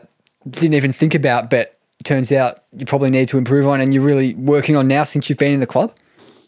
didn't 0.50 0.74
even 0.74 0.92
think 0.92 1.14
about, 1.14 1.48
but 1.48 1.78
turns 2.04 2.32
out 2.32 2.64
you 2.76 2.84
probably 2.84 3.10
need 3.10 3.28
to 3.28 3.38
improve 3.38 3.66
on, 3.66 3.80
and 3.80 3.94
you're 3.94 4.02
really 4.02 4.34
working 4.34 4.76
on 4.76 4.86
now 4.86 5.02
since 5.02 5.30
you've 5.30 5.38
been 5.38 5.52
in 5.52 5.60
the 5.60 5.66
club? 5.66 5.94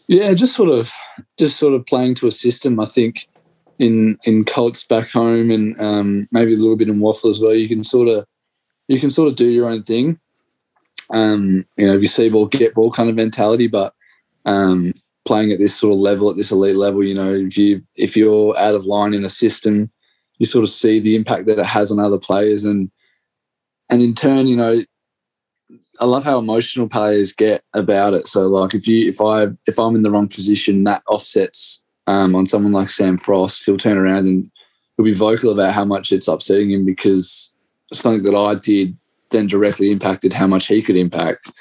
Yeah, 0.07 0.33
just 0.35 0.53
sort 0.55 0.69
of, 0.69 0.91
just 1.39 1.57
sort 1.57 1.73
of 1.73 1.85
playing 1.87 2.13
to 2.15 2.27
a 2.27 2.31
system. 2.31 2.79
I 2.79 2.85
think 2.85 3.27
in 3.79 4.17
in 4.25 4.45
Colts 4.45 4.83
back 4.83 5.09
home, 5.09 5.49
and 5.49 5.79
um, 5.81 6.27
maybe 6.31 6.53
a 6.53 6.57
little 6.57 6.75
bit 6.75 6.89
in 6.89 6.99
WAFL 6.99 7.29
as 7.29 7.39
well. 7.39 7.55
You 7.55 7.67
can 7.67 7.83
sort 7.83 8.09
of, 8.09 8.25
you 8.87 8.99
can 8.99 9.09
sort 9.09 9.29
of 9.29 9.35
do 9.35 9.49
your 9.49 9.69
own 9.69 9.83
thing. 9.83 10.17
Um, 11.11 11.65
you 11.77 11.87
know, 11.87 11.97
you 11.97 12.07
see 12.07 12.29
ball, 12.29 12.47
get 12.47 12.73
ball 12.73 12.91
kind 12.91 13.09
of 13.09 13.15
mentality, 13.15 13.67
but 13.67 13.93
um, 14.45 14.93
playing 15.25 15.51
at 15.51 15.59
this 15.59 15.75
sort 15.75 15.93
of 15.93 15.99
level, 15.99 16.29
at 16.29 16.35
this 16.35 16.51
elite 16.51 16.75
level, 16.75 17.03
you 17.03 17.15
know, 17.15 17.33
if 17.33 17.57
you 17.57 17.81
if 17.95 18.15
you're 18.17 18.57
out 18.57 18.75
of 18.75 18.85
line 18.85 19.13
in 19.13 19.25
a 19.25 19.29
system, 19.29 19.89
you 20.37 20.45
sort 20.45 20.63
of 20.63 20.69
see 20.69 20.99
the 20.99 21.15
impact 21.15 21.45
that 21.47 21.59
it 21.59 21.65
has 21.65 21.91
on 21.91 21.99
other 21.99 22.17
players, 22.17 22.65
and 22.65 22.89
and 23.89 24.01
in 24.01 24.13
turn, 24.13 24.47
you 24.47 24.55
know, 24.55 24.81
I 25.99 26.05
love 26.05 26.23
how 26.23 26.39
emotional 26.39 26.87
players 26.87 27.33
get 27.33 27.63
about 27.73 28.13
it. 28.13 28.27
So 28.27 28.47
like 28.47 28.73
if 28.73 28.87
you 28.87 29.07
if 29.07 29.21
I 29.21 29.47
if 29.67 29.79
I'm 29.79 29.95
in 29.95 30.03
the 30.03 30.11
wrong 30.11 30.27
position, 30.27 30.83
that 30.85 31.03
offsets 31.07 31.83
um, 32.07 32.35
on 32.35 32.45
someone 32.45 32.71
like 32.71 32.89
Sam 32.89 33.17
Frost. 33.17 33.65
He'll 33.65 33.77
turn 33.77 33.97
around 33.97 34.25
and 34.25 34.49
he'll 34.95 35.05
be 35.05 35.13
vocal 35.13 35.51
about 35.51 35.73
how 35.73 35.85
much 35.85 36.11
it's 36.11 36.27
upsetting 36.27 36.71
him 36.71 36.85
because 36.85 37.54
something 37.95 38.23
that 38.23 38.37
I 38.37 38.55
did 38.55 38.97
then 39.31 39.47
directly 39.47 39.91
impacted 39.91 40.33
how 40.33 40.47
much 40.47 40.67
he 40.67 40.81
could 40.81 40.95
impact. 40.95 41.51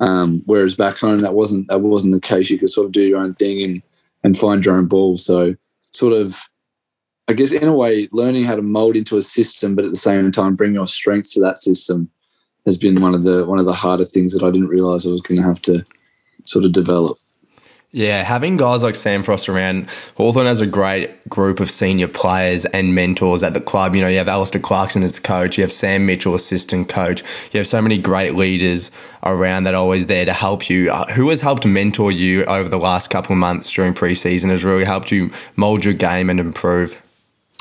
Um, 0.00 0.42
whereas 0.46 0.74
back 0.74 0.96
home, 0.96 1.20
that 1.20 1.34
wasn't 1.34 1.68
that 1.68 1.80
wasn't 1.80 2.14
the 2.14 2.20
case. 2.20 2.48
You 2.48 2.58
could 2.58 2.70
sort 2.70 2.86
of 2.86 2.92
do 2.92 3.02
your 3.02 3.20
own 3.20 3.34
thing 3.34 3.62
and 3.62 3.82
and 4.24 4.38
find 4.38 4.64
your 4.64 4.76
own 4.76 4.86
ball. 4.86 5.16
So 5.16 5.54
sort 5.92 6.12
of, 6.12 6.48
I 7.28 7.34
guess 7.34 7.52
in 7.52 7.68
a 7.68 7.76
way, 7.76 8.08
learning 8.12 8.44
how 8.44 8.56
to 8.56 8.62
mold 8.62 8.96
into 8.96 9.16
a 9.16 9.22
system, 9.22 9.74
but 9.74 9.84
at 9.84 9.90
the 9.90 9.96
same 9.96 10.30
time 10.30 10.56
bring 10.56 10.74
your 10.74 10.86
strengths 10.86 11.34
to 11.34 11.40
that 11.40 11.58
system 11.58 12.10
has 12.66 12.76
been 12.76 13.00
one 13.00 13.14
of 13.14 13.24
the 13.24 13.44
one 13.46 13.58
of 13.58 13.66
the 13.66 13.72
harder 13.72 14.04
things 14.04 14.32
that 14.32 14.44
I 14.44 14.50
didn't 14.50 14.68
realize 14.68 15.06
I 15.06 15.10
was 15.10 15.20
going 15.20 15.40
to 15.40 15.46
have 15.46 15.60
to 15.62 15.84
sort 16.44 16.64
of 16.64 16.72
develop. 16.72 17.18
Yeah, 17.92 18.22
having 18.22 18.56
guys 18.56 18.84
like 18.84 18.94
Sam 18.94 19.24
Frost 19.24 19.48
around, 19.48 19.90
Hawthorn 20.14 20.46
has 20.46 20.60
a 20.60 20.66
great 20.66 21.28
group 21.28 21.58
of 21.58 21.72
senior 21.72 22.06
players 22.06 22.64
and 22.66 22.94
mentors 22.94 23.42
at 23.42 23.52
the 23.52 23.60
club. 23.60 23.96
You 23.96 24.00
know, 24.00 24.06
you 24.06 24.18
have 24.18 24.28
Alastair 24.28 24.62
Clarkson 24.62 25.02
as 25.02 25.16
the 25.16 25.20
coach, 25.20 25.58
you 25.58 25.64
have 25.64 25.72
Sam 25.72 26.06
Mitchell, 26.06 26.36
assistant 26.36 26.88
coach. 26.88 27.24
You 27.50 27.58
have 27.58 27.66
so 27.66 27.82
many 27.82 27.98
great 27.98 28.36
leaders 28.36 28.92
around 29.24 29.64
that 29.64 29.74
are 29.74 29.78
always 29.78 30.06
there 30.06 30.24
to 30.24 30.32
help 30.32 30.70
you. 30.70 30.92
Uh, 30.92 31.12
who 31.12 31.28
has 31.30 31.40
helped 31.40 31.66
mentor 31.66 32.12
you 32.12 32.44
over 32.44 32.68
the 32.68 32.78
last 32.78 33.10
couple 33.10 33.32
of 33.32 33.38
months 33.38 33.72
during 33.72 33.92
preseason 33.92 34.50
has 34.50 34.62
really 34.62 34.84
helped 34.84 35.10
you 35.10 35.32
mould 35.56 35.84
your 35.84 35.94
game 35.94 36.30
and 36.30 36.38
improve? 36.38 37.02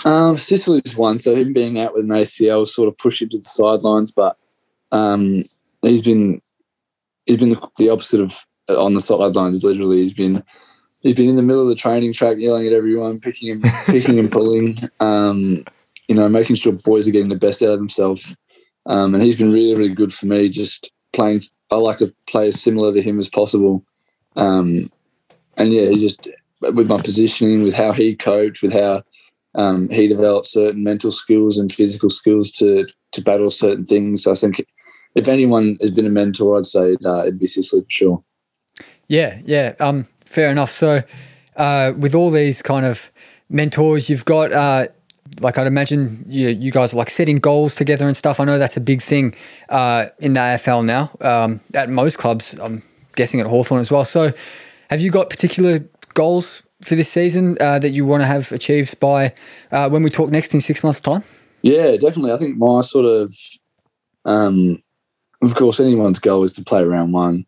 Um, 0.06 0.38
Sicily's 0.38 0.96
one, 0.96 1.18
so 1.18 1.36
him 1.36 1.54
being 1.54 1.80
out 1.80 1.96
with 1.96 2.04
an 2.04 2.12
ACL 2.12 2.68
sort 2.68 2.88
of 2.88 2.96
pushed 3.00 3.24
him 3.24 3.30
to 3.30 3.40
the 3.40 3.44
sidelines, 3.44 4.12
but 4.12 4.38
um, 4.92 5.42
he's 5.82 6.02
been 6.02 6.40
he's 7.26 7.38
been 7.38 7.50
the, 7.50 7.68
the 7.78 7.90
opposite 7.90 8.22
of 8.22 8.46
on 8.78 8.94
the 8.94 9.02
sidelines. 9.02 9.64
Literally, 9.64 9.98
he's 9.98 10.14
been 10.14 10.44
he's 11.02 11.16
been 11.16 11.30
in 11.30 11.36
the 11.36 11.42
middle 11.42 11.62
of 11.62 11.70
the 11.70 11.76
training 11.76 12.14
track, 12.14 12.38
yelling 12.40 12.68
at 12.68 12.74
everyone, 12.74 13.20
picking 13.20 13.52
and 13.52 13.64
picking 13.86 14.20
and 14.20 14.32
pulling. 14.32 14.78
Um, 15.00 15.64
you 16.08 16.16
know, 16.16 16.28
making 16.28 16.56
sure 16.56 16.74
boys 16.74 17.08
are 17.08 17.12
getting 17.12 17.30
the 17.30 17.36
best 17.36 17.62
out 17.62 17.70
of 17.70 17.78
themselves. 17.78 18.36
Um, 18.88 19.14
and 19.14 19.24
he's 19.24 19.36
been 19.36 19.54
really, 19.54 19.76
really 19.76 19.94
good 19.94 20.12
for 20.12 20.26
me. 20.26 20.50
Just 20.50 20.92
playing, 21.14 21.42
I 21.70 21.76
like 21.76 22.00
to 22.00 22.14
play 22.28 22.48
as 22.48 22.60
similar 22.60 22.92
to 22.92 23.02
him 23.02 23.20
as 23.20 23.30
possible. 23.30 23.86
Um, 24.36 24.90
and 25.58 25.72
yeah, 25.72 25.90
he 25.90 26.00
just 26.00 26.28
with 26.62 26.90
my 26.90 26.98
positioning, 26.98 27.64
with 27.64 27.76
how 27.76 27.92
he 27.92 28.16
coached, 28.16 28.64
with 28.64 28.74
how 28.74 29.04
um, 29.56 29.90
he 29.90 30.08
developed 30.08 30.48
certain 30.48 30.84
mental 30.84 31.12
skills 31.12 31.58
and 31.58 31.72
physical 31.72 32.10
skills 32.10 32.52
to 32.52 32.88
to 33.12 33.22
battle 33.22 33.52
certain 33.52 33.86
things. 33.86 34.28
I 34.28 34.36
think 34.36 34.66
if 35.16 35.28
anyone 35.28 35.78
has 35.82 35.92
been 35.92 36.06
a 36.06 36.10
mentor, 36.10 36.58
I'd 36.58 36.66
say 36.66 36.96
uh, 37.06 37.22
it'd 37.22 37.40
be 37.40 37.48
Sicily 37.48 37.82
for 37.82 37.90
sure. 37.90 38.24
Yeah, 39.10 39.40
yeah, 39.44 39.74
um, 39.80 40.06
fair 40.24 40.50
enough. 40.52 40.70
So, 40.70 41.02
uh, 41.58 41.94
with 41.98 42.16
all 42.16 42.30
these 42.30 42.62
kind 42.62 42.86
of 42.86 43.12
mentors 43.50 44.08
you've 44.10 44.24
got, 44.24 44.54
uh, 44.54 44.88
like 45.42 45.58
I'd 45.58 45.68
imagine 45.68 46.24
you, 46.28 46.50
you 46.50 46.72
guys 46.72 46.94
are 46.94 46.98
like 46.98 47.10
setting 47.10 47.40
goals 47.40 47.74
together 47.76 48.08
and 48.08 48.16
stuff. 48.16 48.40
I 48.40 48.44
know 48.46 48.60
that's 48.60 48.78
a 48.78 48.82
big 48.82 49.02
thing 49.02 49.36
uh, 49.70 50.06
in 50.20 50.34
the 50.34 50.40
AFL 50.40 50.86
now. 50.86 51.12
Um, 51.22 51.60
at 51.74 51.90
most 51.90 52.20
clubs, 52.20 52.58
I'm 52.60 52.84
guessing 53.16 53.40
at 53.40 53.48
Hawthorn 53.48 53.82
as 53.82 53.92
well. 53.92 54.06
So, 54.06 54.32
have 54.92 55.02
you 55.02 55.10
got 55.10 55.30
particular 55.32 55.80
goals 56.14 56.62
for 56.82 56.96
this 56.96 57.10
season 57.10 57.58
uh, 57.60 57.80
that 57.80 57.90
you 57.90 58.06
want 58.06 58.22
to 58.22 58.28
have 58.28 58.52
achieved 58.52 59.00
by 59.00 59.34
uh, 59.72 59.90
when 59.90 60.04
we 60.04 60.12
talk 60.12 60.30
next 60.30 60.54
in 60.54 60.62
six 60.62 60.84
months' 60.84 61.00
time? 61.00 61.24
Yeah, 61.64 61.98
definitely. 61.98 62.32
I 62.32 62.38
think 62.38 62.58
my 62.58 62.82
sort 62.82 63.06
of, 63.06 63.34
um, 64.26 64.82
of 65.42 65.56
course, 65.56 65.80
anyone's 65.80 66.20
goal 66.20 66.44
is 66.44 66.54
to 66.54 66.64
play 66.64 66.84
round 66.84 67.12
one. 67.12 67.46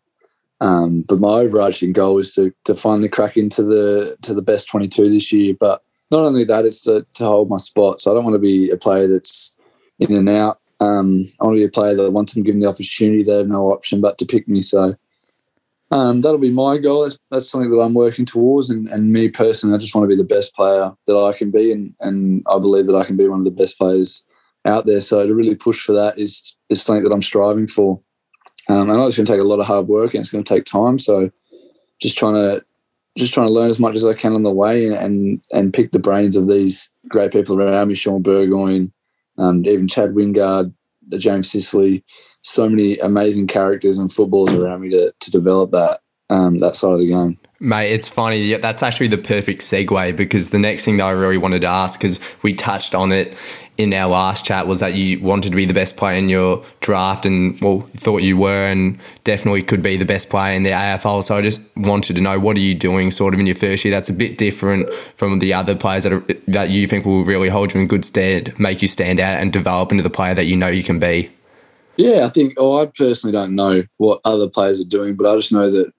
Um, 0.62 1.04
but 1.08 1.18
my 1.18 1.28
overarching 1.28 1.92
goal 1.92 2.18
is 2.18 2.34
to, 2.36 2.54
to 2.64 2.76
finally 2.76 3.08
crack 3.08 3.36
into 3.36 3.64
the 3.64 4.16
to 4.22 4.32
the 4.32 4.42
best 4.42 4.68
22 4.68 5.10
this 5.10 5.32
year. 5.32 5.54
But 5.58 5.82
not 6.12 6.20
only 6.20 6.44
that, 6.44 6.64
it's 6.64 6.82
to, 6.82 7.04
to 7.14 7.24
hold 7.24 7.50
my 7.50 7.56
spot. 7.56 8.00
So 8.00 8.10
I 8.10 8.14
don't 8.14 8.24
want 8.24 8.34
to 8.34 8.40
be 8.40 8.70
a 8.70 8.76
player 8.76 9.08
that's 9.08 9.56
in 9.98 10.12
and 10.12 10.28
out. 10.30 10.60
Um, 10.78 11.24
I 11.40 11.44
want 11.44 11.56
to 11.56 11.60
be 11.60 11.64
a 11.64 11.68
player 11.68 11.96
that 11.96 12.12
once 12.12 12.36
I'm 12.36 12.44
given 12.44 12.60
the 12.60 12.68
opportunity, 12.68 13.24
they 13.24 13.38
have 13.38 13.48
no 13.48 13.72
option 13.72 14.00
but 14.00 14.18
to 14.18 14.24
pick 14.24 14.46
me. 14.46 14.62
So 14.62 14.94
um, 15.90 16.20
that'll 16.20 16.38
be 16.38 16.50
my 16.50 16.78
goal. 16.78 17.02
That's, 17.02 17.18
that's, 17.30 17.50
something 17.50 17.70
that 17.70 17.80
I'm 17.80 17.94
working 17.94 18.24
towards. 18.24 18.70
And, 18.70 18.88
and 18.88 19.12
me 19.12 19.28
personally, 19.28 19.74
I 19.74 19.78
just 19.78 19.94
want 19.94 20.04
to 20.04 20.16
be 20.16 20.20
the 20.20 20.34
best 20.34 20.54
player 20.54 20.92
that 21.06 21.16
I 21.16 21.36
can 21.36 21.50
be. 21.50 21.72
And, 21.72 21.94
and 22.00 22.44
I 22.48 22.58
believe 22.58 22.86
that 22.86 22.96
I 22.96 23.04
can 23.04 23.16
be 23.16 23.28
one 23.28 23.40
of 23.40 23.44
the 23.44 23.50
best 23.50 23.78
players 23.78 24.24
out 24.64 24.86
there. 24.86 25.00
So 25.00 25.26
to 25.26 25.34
really 25.34 25.54
push 25.54 25.84
for 25.84 25.92
that 25.92 26.18
is, 26.18 26.56
is 26.68 26.82
something 26.82 27.04
that 27.04 27.12
I'm 27.12 27.22
striving 27.22 27.66
for. 27.66 28.00
Um, 28.68 28.90
I 28.90 28.94
know 28.94 29.06
it's 29.06 29.16
going 29.16 29.26
to 29.26 29.32
take 29.32 29.40
a 29.40 29.46
lot 29.46 29.60
of 29.60 29.66
hard 29.66 29.88
work 29.88 30.14
and 30.14 30.20
it's 30.20 30.30
going 30.30 30.44
to 30.44 30.54
take 30.54 30.64
time. 30.64 30.98
So 30.98 31.30
just 32.00 32.16
trying 32.16 32.34
to 32.34 32.62
just 33.18 33.34
trying 33.34 33.46
to 33.46 33.52
learn 33.52 33.70
as 33.70 33.78
much 33.78 33.94
as 33.94 34.04
I 34.04 34.14
can 34.14 34.32
on 34.32 34.42
the 34.42 34.50
way 34.50 34.86
and 34.86 34.96
and, 34.96 35.44
and 35.52 35.74
pick 35.74 35.92
the 35.92 35.98
brains 35.98 36.36
of 36.36 36.48
these 36.48 36.90
great 37.08 37.32
people 37.32 37.60
around 37.60 37.88
me, 37.88 37.94
Shaun 37.94 38.22
Burgoyne, 38.22 38.92
um, 39.38 39.64
even 39.66 39.88
Chad 39.88 40.10
Wingard, 40.10 40.72
James 41.18 41.50
Sicily, 41.50 42.04
so 42.42 42.68
many 42.68 42.98
amazing 42.98 43.46
characters 43.46 43.98
and 43.98 44.10
footballers 44.10 44.54
around 44.54 44.80
me 44.80 44.90
to, 44.90 45.12
to 45.18 45.30
develop 45.30 45.72
that 45.72 46.00
um, 46.30 46.58
that 46.58 46.74
side 46.74 46.92
of 46.92 47.00
the 47.00 47.08
game. 47.08 47.38
Mate, 47.62 47.92
it's 47.92 48.08
funny. 48.08 48.42
Yeah, 48.42 48.58
that's 48.58 48.82
actually 48.82 49.06
the 49.06 49.18
perfect 49.18 49.62
segue 49.62 50.16
because 50.16 50.50
the 50.50 50.58
next 50.58 50.84
thing 50.84 50.96
that 50.96 51.04
I 51.04 51.10
really 51.10 51.38
wanted 51.38 51.60
to 51.60 51.68
ask, 51.68 52.00
because 52.00 52.18
we 52.42 52.54
touched 52.54 52.92
on 52.92 53.12
it 53.12 53.36
in 53.78 53.94
our 53.94 54.10
last 54.10 54.44
chat, 54.44 54.66
was 54.66 54.80
that 54.80 54.94
you 54.94 55.20
wanted 55.20 55.50
to 55.50 55.54
be 55.54 55.64
the 55.64 55.72
best 55.72 55.96
player 55.96 56.16
in 56.16 56.28
your 56.28 56.64
draft 56.80 57.24
and, 57.24 57.60
well, 57.60 57.82
thought 57.96 58.22
you 58.22 58.36
were 58.36 58.66
and 58.66 58.98
definitely 59.22 59.62
could 59.62 59.80
be 59.80 59.96
the 59.96 60.04
best 60.04 60.28
player 60.28 60.52
in 60.54 60.64
the 60.64 60.70
AFL. 60.70 61.22
So 61.22 61.36
I 61.36 61.40
just 61.40 61.60
wanted 61.76 62.16
to 62.16 62.20
know 62.20 62.36
what 62.40 62.56
are 62.56 62.60
you 62.60 62.74
doing 62.74 63.12
sort 63.12 63.32
of 63.32 63.38
in 63.38 63.46
your 63.46 63.54
first 63.54 63.84
year 63.84 63.94
that's 63.94 64.08
a 64.08 64.12
bit 64.12 64.38
different 64.38 64.92
from 64.92 65.38
the 65.38 65.54
other 65.54 65.76
players 65.76 66.02
that, 66.02 66.12
are, 66.12 66.24
that 66.48 66.70
you 66.70 66.88
think 66.88 67.06
will 67.06 67.24
really 67.24 67.48
hold 67.48 67.74
you 67.74 67.80
in 67.80 67.86
good 67.86 68.04
stead, 68.04 68.58
make 68.58 68.82
you 68.82 68.88
stand 68.88 69.20
out 69.20 69.40
and 69.40 69.52
develop 69.52 69.92
into 69.92 70.02
the 70.02 70.10
player 70.10 70.34
that 70.34 70.46
you 70.46 70.56
know 70.56 70.66
you 70.66 70.82
can 70.82 70.98
be? 70.98 71.30
Yeah, 71.96 72.24
I 72.24 72.28
think, 72.28 72.54
oh, 72.56 72.82
I 72.82 72.86
personally 72.86 73.32
don't 73.32 73.54
know 73.54 73.84
what 73.98 74.20
other 74.24 74.48
players 74.48 74.80
are 74.80 74.84
doing, 74.84 75.14
but 75.14 75.30
I 75.30 75.36
just 75.36 75.52
know 75.52 75.70
that 75.70 75.92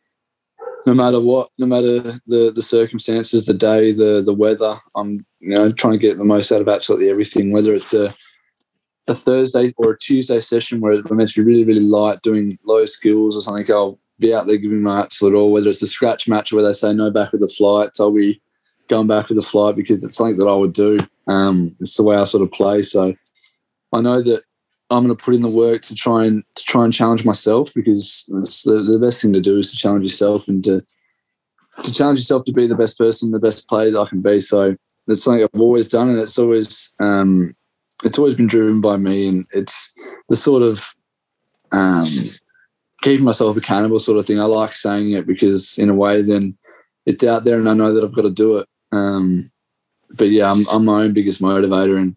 no 0.86 0.94
matter 0.94 1.20
what, 1.20 1.50
no 1.58 1.66
matter 1.66 2.00
the 2.28 2.52
the 2.54 2.62
circumstances, 2.62 3.46
the 3.46 3.54
day, 3.54 3.92
the 3.92 4.22
the 4.24 4.34
weather, 4.34 4.78
I'm 4.96 5.25
you 5.40 5.50
know 5.50 5.72
trying 5.72 5.94
to 5.94 6.00
get 6.00 6.18
the 6.18 6.25
most 6.25 6.52
out 6.52 6.62
of 6.62 6.68
absolutely 6.68 7.10
everything. 7.10 7.52
Whether 7.52 7.74
it's 7.74 7.94
a 7.94 8.13
a 9.08 9.16
Thursday 9.16 9.72
or 9.78 9.92
a 9.92 10.00
Tuesday 10.00 10.40
session 10.40 10.80
where 10.80 11.02
we're 11.10 11.16
meant 11.16 11.32
to 11.32 11.44
be 11.44 11.48
really 11.48 11.66
really 11.66 11.82
light, 11.82 12.22
doing 12.22 12.58
low 12.66 12.86
skills 12.86 13.36
or 13.38 13.42
something, 13.42 13.74
I'll 13.74 14.00
be 14.20 14.34
out 14.34 14.48
there 14.48 14.58
giving 14.58 14.82
my 14.82 15.02
absolute 15.02 15.36
all. 15.36 15.52
Whether 15.52 15.70
it's 15.70 15.82
a 15.82 15.88
scratch 15.88 16.28
match 16.28 16.52
where 16.52 16.63
they 16.63 16.74
say 16.74 16.94
no 16.94 17.12
back 17.12 17.32
with 17.32 17.42
the 17.42 17.48
flights, 17.48 18.00
I'll 18.00 18.12
be 18.12 18.42
going 18.88 19.08
back 19.08 19.30
with 19.30 19.38
the 19.38 19.42
flight 19.42 19.75
because 19.75 20.04
it's 20.04 20.16
something 20.16 20.38
that 20.38 20.48
I 20.48 20.56
would 20.56 20.74
do. 20.74 21.00
Um, 21.28 21.75
it's 21.80 21.96
the 21.96 22.04
way 22.04 22.18
I 22.18 22.24
sort 22.24 22.44
of 22.44 22.52
play. 22.52 22.82
So 22.82 23.13
I 23.94 24.02
know 24.02 24.22
that 24.22 24.44
I'm 24.93 25.05
going 25.05 25.15
to 25.15 25.23
put 25.23 25.33
in 25.33 25.41
the 25.41 25.50
work 25.50 25.81
to 25.83 25.95
try 25.95 26.25
and 26.25 26.43
to 26.55 26.63
try 26.63 26.83
and 26.83 26.93
challenge 26.93 27.25
myself 27.25 27.73
because 27.73 28.25
it's 28.35 28.63
the, 28.63 28.83
the 28.83 29.00
best 29.00 29.21
thing 29.21 29.33
to 29.33 29.41
do 29.41 29.57
is 29.57 29.71
to 29.71 29.77
challenge 29.77 30.03
yourself 30.03 30.47
and 30.47 30.63
to 30.65 30.85
to 31.83 31.91
challenge 31.91 32.19
yourself 32.19 32.45
to 32.45 32.53
be 32.53 32.67
the 32.67 32.75
best 32.75 32.97
person, 32.97 33.31
the 33.31 33.39
best 33.39 33.67
player 33.67 33.89
that 33.91 34.00
I 34.00 34.07
can 34.07 34.21
be. 34.21 34.39
So 34.39 34.75
that's 35.07 35.23
something 35.23 35.43
I've 35.43 35.59
always 35.59 35.89
done, 35.89 36.09
and 36.09 36.19
it's 36.19 36.38
always 36.38 36.93
um, 37.00 37.55
it's 38.03 38.19
always 38.19 38.35
been 38.35 38.47
driven 38.47 38.81
by 38.81 38.97
me, 38.97 39.27
and 39.27 39.45
it's 39.51 39.93
the 40.29 40.35
sort 40.35 40.62
of 40.62 40.93
um, 41.71 42.07
keeping 43.01 43.25
myself 43.25 43.57
accountable 43.57 44.00
sort 44.00 44.19
of 44.19 44.25
thing. 44.25 44.39
I 44.39 44.45
like 44.45 44.71
saying 44.71 45.13
it 45.13 45.25
because 45.25 45.77
in 45.77 45.89
a 45.89 45.95
way, 45.95 46.21
then 46.21 46.57
it's 47.05 47.23
out 47.23 47.45
there, 47.45 47.57
and 47.57 47.69
I 47.69 47.73
know 47.73 47.93
that 47.93 48.03
I've 48.03 48.15
got 48.15 48.23
to 48.23 48.31
do 48.31 48.57
it. 48.57 48.67
Um, 48.91 49.51
but 50.12 50.29
yeah, 50.29 50.51
I'm, 50.51 50.65
I'm 50.71 50.85
my 50.85 51.01
own 51.01 51.13
biggest 51.13 51.41
motivator, 51.41 51.97
and 51.97 52.15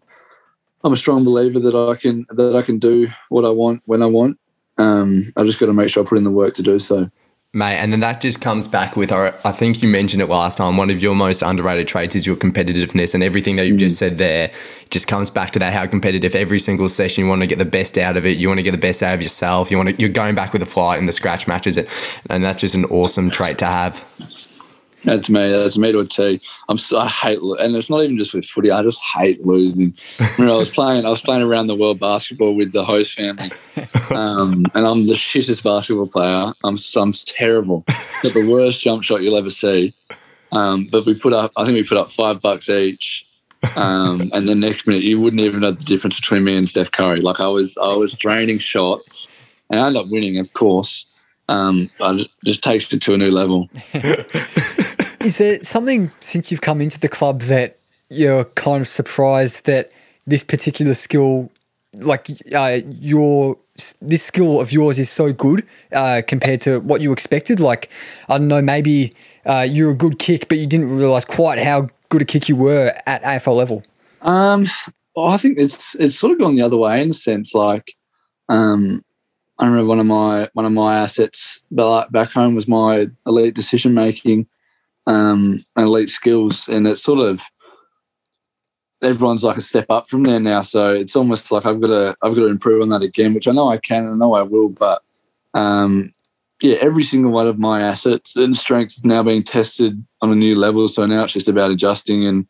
I'm 0.87 0.93
a 0.93 0.97
strong 0.97 1.25
believer 1.25 1.59
that 1.59 1.75
I 1.75 1.95
can 1.95 2.25
that 2.29 2.55
I 2.55 2.61
can 2.61 2.79
do 2.79 3.09
what 3.27 3.43
I 3.43 3.49
want 3.49 3.81
when 3.87 4.01
I 4.01 4.05
want. 4.05 4.39
Um, 4.77 5.25
I 5.35 5.43
just 5.43 5.59
got 5.59 5.65
to 5.65 5.73
make 5.73 5.89
sure 5.89 6.01
I 6.01 6.07
put 6.07 6.17
in 6.17 6.23
the 6.23 6.31
work 6.31 6.53
to 6.53 6.63
do 6.63 6.79
so. 6.79 7.11
Mate, 7.53 7.75
and 7.77 7.91
then 7.91 7.99
that 7.99 8.21
just 8.21 8.39
comes 8.39 8.67
back 8.67 8.95
with, 8.95 9.11
our, 9.11 9.33
I 9.43 9.51
think 9.51 9.81
you 9.81 9.89
mentioned 9.89 10.21
it 10.21 10.27
last 10.27 10.57
time, 10.57 10.77
one 10.77 10.89
of 10.89 11.01
your 11.01 11.15
most 11.15 11.41
underrated 11.41 11.87
traits 11.87 12.15
is 12.15 12.25
your 12.25 12.35
competitiveness, 12.35 13.13
and 13.13 13.23
everything 13.23 13.55
that 13.57 13.65
you've 13.65 13.77
mm. 13.77 13.79
just 13.79 13.97
said 13.97 14.17
there 14.17 14.51
just 14.89 15.07
comes 15.07 15.29
back 15.29 15.51
to 15.51 15.59
that 15.59 15.73
how 15.73 15.87
competitive 15.87 16.35
every 16.35 16.59
single 16.59 16.87
session 16.87 17.23
you 17.23 17.29
want 17.29 17.41
to 17.41 17.47
get 17.47 17.57
the 17.57 17.65
best 17.65 17.97
out 17.97 18.15
of 18.15 18.25
it, 18.25 18.37
you 18.37 18.47
want 18.47 18.59
to 18.59 18.63
get 18.63 18.71
the 18.71 18.77
best 18.77 19.03
out 19.03 19.15
of 19.15 19.21
yourself, 19.21 19.71
you 19.71 19.77
want 19.77 19.89
to, 19.89 19.95
you're 19.95 20.09
going 20.09 20.35
back 20.35 20.53
with 20.53 20.61
a 20.61 20.65
flight 20.65 20.99
in 20.99 21.05
the 21.05 21.11
scratch 21.11 21.47
matches, 21.47 21.77
and 22.29 22.43
that's 22.43 22.61
just 22.61 22.75
an 22.75 22.85
awesome 22.85 23.29
trait 23.29 23.57
to 23.57 23.65
have. 23.65 23.95
That's 25.07 25.29
me. 25.29 25.49
That's 25.49 25.77
me 25.77 25.93
to 25.93 25.99
a 25.99 26.05
T. 26.05 26.41
I'm 26.67 26.77
so, 26.77 26.99
I 26.99 27.07
hate 27.07 27.39
and 27.39 27.73
it's 27.77 27.89
not 27.89 28.03
even 28.03 28.17
just 28.17 28.33
with 28.33 28.43
footy. 28.43 28.71
I 28.71 28.83
just 28.83 28.99
hate 29.01 29.45
losing. 29.45 29.93
you 30.37 30.45
know, 30.45 30.57
I 30.57 30.59
was 30.59 30.69
playing. 30.69 31.05
I 31.05 31.09
was 31.09 31.21
playing 31.21 31.43
around 31.43 31.67
the 31.67 31.75
world 31.75 31.97
basketball 31.97 32.53
with 32.55 32.73
the 32.73 32.83
host 32.83 33.13
family, 33.13 33.49
um, 34.13 34.65
and 34.75 34.85
I'm 34.85 35.05
the 35.05 35.13
shittest 35.13 35.63
basketball 35.63 36.07
player. 36.07 36.51
I'm 36.65 36.75
I'm 36.97 37.13
terrible. 37.13 37.85
Got 38.21 38.33
the 38.33 38.49
worst 38.51 38.81
jump 38.81 39.03
shot 39.03 39.21
you'll 39.21 39.37
ever 39.37 39.49
see. 39.49 39.93
Um, 40.51 40.87
but 40.91 41.05
we 41.05 41.17
put 41.17 41.31
up. 41.31 41.53
I 41.55 41.63
think 41.63 41.75
we 41.75 41.85
put 41.85 41.97
up 41.97 42.09
five 42.09 42.41
bucks 42.41 42.67
each. 42.67 43.25
Um, 43.77 44.29
and 44.33 44.45
the 44.45 44.55
next 44.55 44.87
minute, 44.87 45.03
you 45.03 45.21
wouldn't 45.21 45.41
even 45.41 45.61
know 45.61 45.71
the 45.71 45.85
difference 45.85 46.19
between 46.19 46.43
me 46.43 46.57
and 46.57 46.67
Steph 46.67 46.91
Curry. 46.91 47.17
Like 47.17 47.39
I 47.39 47.47
was, 47.47 47.77
I 47.77 47.95
was 47.95 48.13
draining 48.13 48.59
shots, 48.59 49.29
and 49.69 49.79
I 49.79 49.87
ended 49.87 50.03
up 50.03 50.09
winning, 50.09 50.37
of 50.37 50.51
course. 50.51 51.05
Um, 51.49 51.89
but 51.97 52.19
it 52.19 52.27
just 52.43 52.61
takes 52.61 52.91
it 52.93 53.01
to 53.03 53.13
a 53.13 53.17
new 53.17 53.31
level. 53.31 53.69
Is 55.27 55.39
there 55.39 55.61
something 55.61 56.09
since 56.21 56.49
you've 56.51 56.61
come 56.61 56.79
into 56.79 56.97
the 57.01 57.09
club 57.09 57.41
that 57.41 57.77
you're 58.07 58.45
kind 58.45 58.79
of 58.79 58.87
surprised 58.87 59.65
that 59.65 59.91
this 60.25 60.41
particular 60.41 60.93
skill, 60.93 61.51
like 61.99 62.29
uh, 62.55 62.79
your 62.85 63.57
this 64.01 64.23
skill 64.23 64.61
of 64.61 64.71
yours, 64.71 64.97
is 64.99 65.09
so 65.09 65.33
good 65.33 65.65
uh, 65.91 66.21
compared 66.25 66.61
to 66.61 66.79
what 66.79 67.01
you 67.01 67.11
expected? 67.11 67.59
Like 67.59 67.89
I 68.29 68.37
don't 68.37 68.47
know, 68.47 68.61
maybe 68.61 69.11
uh, 69.45 69.67
you're 69.69 69.91
a 69.91 69.95
good 69.95 70.17
kick, 70.17 70.47
but 70.47 70.59
you 70.59 70.65
didn't 70.65 70.95
realize 70.97 71.25
quite 71.25 71.59
how 71.59 71.89
good 72.07 72.21
a 72.21 72.25
kick 72.25 72.47
you 72.47 72.55
were 72.55 72.93
at 73.05 73.21
AFL 73.23 73.57
level. 73.57 73.83
Um, 74.21 74.67
well, 75.13 75.27
I 75.27 75.35
think 75.35 75.57
it's 75.59 75.93
it's 75.95 76.17
sort 76.17 76.31
of 76.31 76.39
gone 76.39 76.55
the 76.55 76.61
other 76.61 76.77
way 76.77 77.01
in 77.01 77.09
a 77.09 77.13
sense. 77.13 77.53
Like, 77.53 77.95
um, 78.47 79.03
I 79.59 79.65
remember 79.65 79.89
one 79.89 79.99
of 79.99 80.05
my 80.05 80.49
one 80.53 80.65
of 80.65 80.71
my 80.71 80.99
assets 80.99 81.59
back 81.69 82.31
home 82.31 82.55
was 82.55 82.69
my 82.69 83.07
elite 83.25 83.55
decision 83.55 83.93
making 83.93 84.47
um, 85.07 85.65
and 85.75 85.87
elite 85.87 86.09
skills, 86.09 86.67
and 86.67 86.85
it's 86.85 87.01
sort 87.01 87.19
of 87.19 87.41
everyone's 89.01 89.43
like 89.43 89.57
a 89.57 89.61
step 89.61 89.85
up 89.89 90.07
from 90.07 90.23
there 90.23 90.39
now. 90.39 90.61
So 90.61 90.93
it's 90.93 91.15
almost 91.15 91.51
like 91.51 91.65
I've 91.65 91.81
got 91.81 91.87
to 91.87 92.15
I've 92.21 92.35
got 92.35 92.41
to 92.41 92.47
improve 92.47 92.81
on 92.81 92.89
that 92.89 93.01
again, 93.01 93.33
which 93.33 93.47
I 93.47 93.51
know 93.51 93.69
I 93.69 93.77
can, 93.77 94.05
and 94.05 94.13
I 94.13 94.17
know 94.17 94.33
I 94.33 94.43
will. 94.43 94.69
But 94.69 95.01
um, 95.53 96.13
yeah, 96.61 96.75
every 96.81 97.03
single 97.03 97.31
one 97.31 97.47
of 97.47 97.57
my 97.57 97.81
assets 97.81 98.35
and 98.35 98.55
strengths 98.55 98.97
is 98.97 99.05
now 99.05 99.23
being 99.23 99.43
tested 99.43 100.05
on 100.21 100.31
a 100.31 100.35
new 100.35 100.55
level. 100.55 100.87
So 100.87 101.05
now 101.05 101.23
it's 101.23 101.33
just 101.33 101.47
about 101.47 101.71
adjusting 101.71 102.25
and 102.25 102.45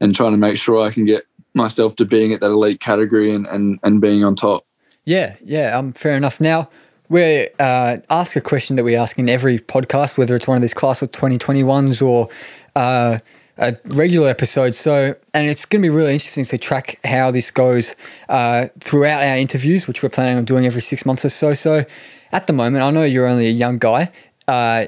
and 0.00 0.14
trying 0.14 0.32
to 0.32 0.38
make 0.38 0.56
sure 0.56 0.86
I 0.86 0.90
can 0.90 1.04
get 1.04 1.24
myself 1.54 1.96
to 1.96 2.04
being 2.04 2.32
at 2.32 2.40
that 2.40 2.50
elite 2.50 2.80
category 2.80 3.34
and 3.34 3.46
and, 3.46 3.80
and 3.82 4.00
being 4.00 4.24
on 4.24 4.36
top. 4.36 4.64
Yeah, 5.04 5.36
yeah, 5.42 5.76
um, 5.78 5.92
fair 5.92 6.16
enough. 6.16 6.40
Now 6.40 6.68
we 7.08 7.48
uh, 7.58 7.98
ask 8.10 8.36
a 8.36 8.40
question 8.40 8.76
that 8.76 8.84
we 8.84 8.96
ask 8.96 9.18
in 9.18 9.28
every 9.28 9.58
podcast, 9.58 10.18
whether 10.18 10.34
it's 10.34 10.46
one 10.46 10.56
of 10.56 10.62
these 10.62 10.74
class 10.74 11.02
of 11.02 11.10
2021s 11.12 12.06
or 12.06 12.28
uh, 12.74 13.18
a 13.58 13.76
regular 13.86 14.28
episode. 14.28 14.74
So, 14.74 15.14
and 15.32 15.46
it's 15.46 15.64
going 15.64 15.82
to 15.82 15.88
be 15.88 15.94
really 15.94 16.12
interesting 16.12 16.44
to 16.44 16.58
track 16.58 16.98
how 17.04 17.30
this 17.30 17.50
goes 17.50 17.96
uh, 18.28 18.68
throughout 18.80 19.22
our 19.22 19.36
interviews, 19.36 19.86
which 19.86 20.02
we're 20.02 20.08
planning 20.08 20.36
on 20.36 20.44
doing 20.44 20.66
every 20.66 20.82
six 20.82 21.06
months 21.06 21.24
or 21.24 21.30
so. 21.30 21.54
So, 21.54 21.84
at 22.32 22.46
the 22.46 22.52
moment, 22.52 22.84
I 22.84 22.90
know 22.90 23.04
you're 23.04 23.26
only 23.26 23.46
a 23.46 23.52
young 23.52 23.78
guy. 23.78 24.10
Uh, 24.48 24.86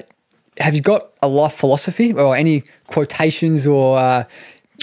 have 0.59 0.75
you 0.75 0.81
got 0.81 1.11
a 1.21 1.27
life 1.27 1.53
philosophy 1.53 2.13
or 2.13 2.35
any 2.35 2.63
quotations 2.87 3.65
or 3.65 3.97
uh, 3.97 4.23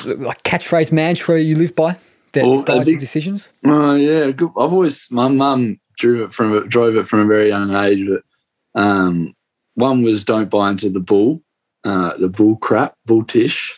like 0.05 0.43
catchphrase 0.43 0.91
mantra 0.91 1.39
you 1.39 1.57
live 1.57 1.75
by 1.75 1.97
that 2.33 2.45
well, 2.45 2.63
guides 2.63 2.89
your 2.89 2.99
decisions? 2.99 3.53
Uh, 3.65 3.95
yeah, 3.95 4.31
I've 4.39 4.57
always 4.57 5.11
my 5.11 5.29
mum 5.29 5.79
drove 5.97 6.21
it 6.21 6.33
from 6.33 6.69
drove 6.69 6.97
it 6.97 7.07
from 7.07 7.21
a 7.21 7.27
very 7.27 7.49
young 7.49 7.75
age. 7.75 8.07
But 8.09 8.81
um, 8.81 9.35
one 9.75 10.03
was 10.03 10.25
don't 10.25 10.51
buy 10.51 10.71
into 10.71 10.91
the 10.91 11.01
bull, 11.01 11.43
uh, 11.85 12.17
the 12.17 12.29
bull 12.29 12.57
crap, 12.57 12.95
bull 13.07 13.25
tish. 13.25 13.75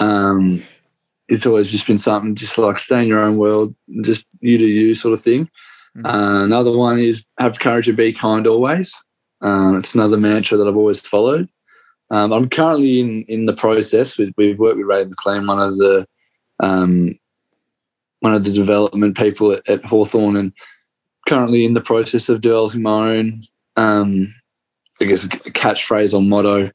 Um, 0.00 0.62
it's 1.28 1.46
always 1.46 1.70
just 1.70 1.86
been 1.86 1.98
something 1.98 2.34
just 2.34 2.58
like 2.58 2.78
stay 2.78 3.02
in 3.02 3.08
your 3.08 3.22
own 3.22 3.38
world, 3.38 3.74
just 4.02 4.26
you 4.40 4.58
do 4.58 4.66
you 4.66 4.94
sort 4.94 5.14
of 5.14 5.22
thing. 5.22 5.48
Mm-hmm. 5.96 6.06
Uh, 6.06 6.44
another 6.44 6.72
one 6.72 6.98
is 6.98 7.24
have 7.38 7.60
courage 7.60 7.86
to 7.86 7.92
be 7.92 8.12
kind 8.12 8.46
always. 8.46 8.94
Um, 9.40 9.76
it's 9.76 9.94
another 9.94 10.16
mantra 10.16 10.58
that 10.58 10.66
I've 10.66 10.76
always 10.76 11.00
followed. 11.00 11.48
Um, 12.10 12.32
I'm 12.32 12.48
currently 12.48 13.00
in 13.00 13.24
in 13.28 13.46
the 13.46 13.54
process. 13.54 14.18
We, 14.18 14.32
we've 14.36 14.58
worked 14.58 14.76
with 14.76 14.86
Ray 14.86 15.04
McLean, 15.04 15.46
one 15.46 15.60
of 15.60 15.76
the 15.76 16.06
um, 16.60 17.18
one 18.20 18.34
of 18.34 18.44
the 18.44 18.52
development 18.52 19.16
people 19.16 19.52
at, 19.52 19.68
at 19.68 19.84
Hawthorn, 19.84 20.36
and 20.36 20.52
currently 21.26 21.64
in 21.64 21.74
the 21.74 21.80
process 21.80 22.28
of 22.28 22.40
developing 22.40 22.82
my 22.82 23.16
own, 23.16 23.42
um, 23.76 24.34
I 25.00 25.04
guess, 25.04 25.24
a 25.24 25.28
catchphrase 25.28 26.14
or 26.14 26.22
motto, 26.22 26.70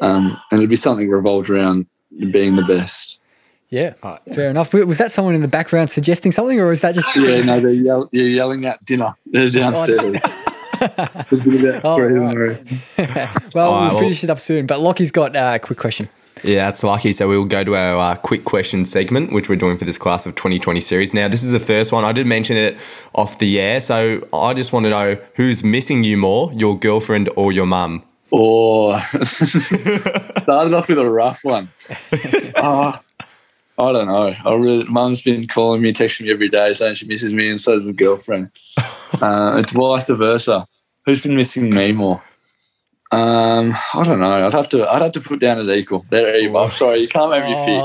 um, 0.00 0.38
and 0.50 0.60
it'd 0.60 0.70
be 0.70 0.76
something 0.76 1.08
revolved 1.08 1.50
around 1.50 1.86
being 2.30 2.56
the 2.56 2.62
best. 2.64 3.20
Yeah, 3.68 3.94
fair 4.32 4.50
enough. 4.50 4.72
Was 4.72 4.98
that 4.98 5.10
someone 5.10 5.34
in 5.34 5.40
the 5.40 5.48
background 5.48 5.90
suggesting 5.90 6.30
something, 6.30 6.60
or 6.60 6.66
was 6.66 6.82
that 6.82 6.94
just? 6.94 7.08
yeah, 7.16 7.42
no, 7.42 7.58
they're, 7.60 7.70
yell- 7.70 8.08
you're 8.12 8.28
yelling 8.28 8.64
at 8.66 8.84
dinner. 8.84 9.14
They're 9.26 9.48
downstairs. 9.48 10.18
oh, 11.82 11.98
right. 11.98 12.58
well, 13.54 13.90
we'll 13.90 13.98
finish 13.98 14.22
it 14.22 14.30
up 14.30 14.38
soon. 14.38 14.66
But 14.66 14.80
Lockie's 14.80 15.10
got 15.10 15.34
uh, 15.34 15.52
a 15.54 15.58
quick 15.58 15.78
question. 15.78 16.08
Yeah, 16.44 16.66
that's 16.66 16.82
lucky. 16.84 17.14
So 17.14 17.26
we'll 17.26 17.46
go 17.46 17.64
to 17.64 17.74
our 17.74 18.12
uh, 18.12 18.16
quick 18.16 18.44
question 18.44 18.84
segment, 18.84 19.32
which 19.32 19.48
we're 19.48 19.56
doing 19.56 19.78
for 19.78 19.86
this 19.86 19.96
class 19.96 20.26
of 20.26 20.34
2020 20.34 20.78
series. 20.80 21.14
Now, 21.14 21.26
this 21.26 21.42
is 21.42 21.50
the 21.50 21.60
first 21.60 21.90
one. 21.90 22.04
I 22.04 22.12
did 22.12 22.26
mention 22.26 22.58
it 22.58 22.76
off 23.14 23.38
the 23.38 23.58
air. 23.58 23.80
So 23.80 24.28
I 24.32 24.52
just 24.52 24.72
want 24.72 24.84
to 24.84 24.90
know 24.90 25.18
who's 25.36 25.64
missing 25.64 26.04
you 26.04 26.18
more, 26.18 26.52
your 26.52 26.78
girlfriend 26.78 27.30
or 27.36 27.50
your 27.50 27.64
mum? 27.64 28.02
Oh, 28.30 28.98
started 30.42 30.74
off 30.74 30.88
with 30.88 30.98
a 30.98 31.08
rough 31.08 31.44
one. 31.44 31.70
Oh, 32.56 32.92
I 33.78 33.92
don't 33.92 34.06
know. 34.06 34.34
I 34.44 34.54
really, 34.54 34.84
mum's 34.84 35.22
been 35.22 35.46
calling 35.46 35.80
me, 35.80 35.92
texting 35.92 36.22
me 36.22 36.30
every 36.30 36.48
day 36.48 36.74
saying 36.74 36.96
she 36.96 37.06
misses 37.06 37.32
me, 37.32 37.48
and 37.48 37.60
so 37.60 37.76
does 37.76 37.86
the 37.86 37.92
girlfriend. 37.92 38.50
Uh, 39.22 39.58
it's 39.58 39.70
vice 39.70 40.08
versa. 40.08 40.66
Who's 41.06 41.22
been 41.22 41.36
missing 41.36 41.70
me 41.70 41.92
more? 41.92 42.20
Um, 43.14 43.74
I 43.94 44.02
don't 44.02 44.18
know. 44.18 44.44
I'd 44.44 44.52
have 44.52 44.66
to. 44.70 44.90
I'd 44.90 45.02
have 45.02 45.12
to 45.12 45.20
put 45.20 45.38
down 45.38 45.58
as 45.58 45.68
equal. 45.68 46.04
There 46.10 46.36
you 46.36 46.50
go. 46.50 46.64
I'm 46.64 46.70
sorry, 46.70 46.98
you 46.98 47.06
can't 47.06 47.30
make 47.30 47.44
me 47.44 47.54
fit. 47.54 47.84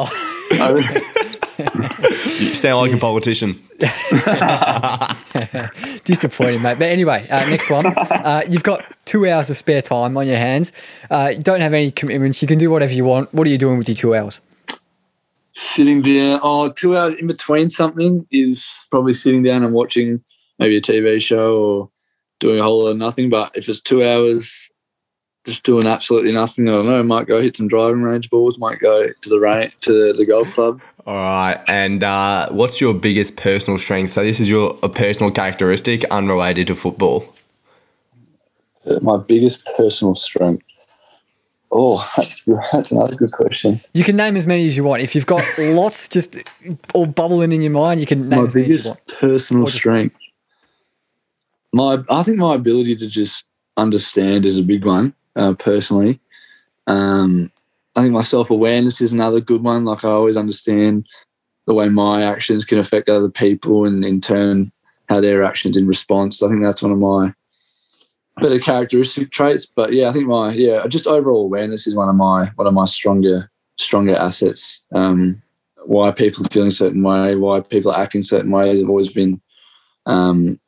you 2.41 2.55
sound 2.55 2.79
like 2.79 2.93
a 2.93 2.97
politician. 2.97 3.61
Disappointing, 6.03 6.63
mate. 6.63 6.79
But 6.79 6.89
anyway, 6.89 7.27
uh, 7.29 7.47
next 7.47 7.69
one. 7.69 7.85
Uh, 7.85 8.41
you've 8.49 8.63
got 8.63 8.83
two 9.05 9.29
hours 9.29 9.51
of 9.51 9.57
spare 9.57 9.83
time 9.83 10.17
on 10.17 10.25
your 10.25 10.37
hands. 10.37 10.71
Uh, 11.11 11.33
you 11.35 11.39
don't 11.39 11.61
have 11.61 11.75
any 11.75 11.91
commitments. 11.91 12.41
You 12.41 12.47
can 12.47 12.57
do 12.57 12.71
whatever 12.71 12.93
you 12.93 13.05
want. 13.05 13.31
What 13.31 13.45
are 13.45 13.51
you 13.51 13.59
doing 13.59 13.77
with 13.77 13.87
your 13.87 13.95
two 13.95 14.15
hours? 14.15 14.41
Sitting 15.53 16.01
down. 16.01 16.39
Oh, 16.41 16.71
two 16.71 16.97
hours 16.97 17.13
in 17.15 17.27
between 17.27 17.69
something 17.69 18.25
is 18.31 18.87
probably 18.89 19.13
sitting 19.13 19.43
down 19.43 19.63
and 19.63 19.75
watching 19.75 20.23
maybe 20.57 20.77
a 20.77 20.81
TV 20.81 21.21
show 21.21 21.57
or 21.57 21.91
doing 22.39 22.59
a 22.59 22.63
whole 22.63 22.81
lot 22.83 22.89
of 22.89 22.97
nothing. 22.97 23.29
But 23.29 23.55
if 23.55 23.69
it's 23.69 23.79
two 23.79 24.03
hours 24.03 24.71
just 25.45 25.63
doing 25.63 25.88
absolutely 25.88 26.32
nothing. 26.32 26.67
I 26.67 26.73
don't 26.73 26.86
know. 26.86 27.04
Might 27.04 27.28
go 27.28 27.41
hit 27.41 27.58
some 27.58 27.67
driving 27.67 28.04
range 28.04 28.30
balls. 28.30 28.60
Might 28.60 28.80
go 28.80 29.08
to 29.08 29.30
the 29.30 29.39
rain 29.39 29.71
to 29.82 30.13
the 30.13 30.25
golf 30.25 30.52
club. 30.54 30.82
All 31.06 31.15
right. 31.15 31.62
And 31.67 32.04
uh, 32.04 32.49
what's 32.49 32.80
your 32.80 32.93
biggest 32.93 33.38
personal 33.38 33.78
strength? 33.78 34.12
So 34.12 34.23
this 34.23 34.39
is 34.39 34.49
your 34.49 34.78
a 34.84 34.89
personal 34.89 35.32
characteristic 35.32 36.04
unrelated 36.06 36.67
to 36.67 36.75
football. 36.75 37.34
My 39.02 39.17
biggest 39.17 39.67
personal 39.78 40.15
strength. 40.15 40.65
Oh, 41.71 42.08
that's 42.71 42.91
another 42.91 43.15
good 43.15 43.32
question. 43.32 43.80
You 43.93 44.04
can 44.04 44.15
name 44.15 44.36
as 44.36 44.47
many 44.47 44.65
as 44.65 44.75
you 44.75 44.84
want. 44.84 45.04
If 45.04 45.13
you've 45.13 45.28
got 45.28 45.43
lots 45.60 46.08
just 46.08 46.38
all 46.93 47.06
bubbling 47.06 47.52
in 47.52 47.62
your 47.62 47.71
mind, 47.71 47.99
you 47.99 48.08
can 48.08 48.28
name 48.28 48.39
my 48.39 48.45
as 48.45 48.56
many 48.56 48.69
as 48.71 48.86
you 48.86 48.89
want. 48.91 49.08
personal 49.19 49.67
strength. 49.67 50.15
My, 51.71 51.99
I 52.10 52.23
think 52.23 52.39
my 52.39 52.56
ability 52.56 52.95
to 52.95 53.08
just 53.08 53.45
understand 53.78 54.45
is 54.45 54.58
a 54.58 54.63
big 54.63 54.86
one 54.86 55.13
uh, 55.39 55.54
personally. 55.54 56.19
Um, 56.88 57.52
I 57.95 58.02
think 58.02 58.13
my 58.13 58.21
self 58.21 58.49
awareness 58.49 59.02
is 59.02 59.13
another 59.13 59.39
good 59.39 59.63
one. 59.63 59.86
Like 59.86 60.04
I 60.04 60.10
always 60.10 60.38
understand 60.38 61.08
the 61.65 61.73
way 61.73 61.89
my 61.89 62.23
actions 62.23 62.65
can 62.65 62.80
affect 62.80 63.10
other 63.10 63.30
people, 63.30 63.86
and 63.86 64.04
in 64.06 64.19
turn 64.19 64.71
how 65.08 65.19
their 65.19 65.43
actions 65.43 65.75
in 65.75 65.88
response. 65.88 66.43
I 66.43 66.49
think 66.49 66.62
that's 66.62 66.84
one 66.84 66.91
of 66.91 66.99
my 66.99 67.32
better 68.41 68.60
characteristic 68.60 69.32
traits. 69.32 69.65
But 69.65 69.93
yeah, 69.93 70.10
I 70.10 70.12
think 70.12 70.28
my 70.28 70.52
yeah 70.52 70.86
just 70.88 71.08
overall 71.08 71.45
awareness 71.45 71.88
is 71.88 71.95
one 71.95 72.10
of 72.10 72.15
my 72.15 72.47
one 72.56 72.67
of 72.67 72.73
my 72.73 72.86
stronger 72.86 73.49
stronger 73.78 74.15
assets. 74.15 74.84
Um, 74.93 75.41
why 75.86 76.12
people 76.12 76.45
are 76.45 76.49
feeling 76.52 76.71
certain 76.71 77.02
way, 77.02 77.36
why 77.36 77.62
people 77.62 77.91
are 77.91 78.02
acting 78.02 78.21
certain 78.21 78.52
ways 78.52 78.80
have 78.80 78.89
always 78.89 79.12
been 79.12 79.41
um, 80.06 80.60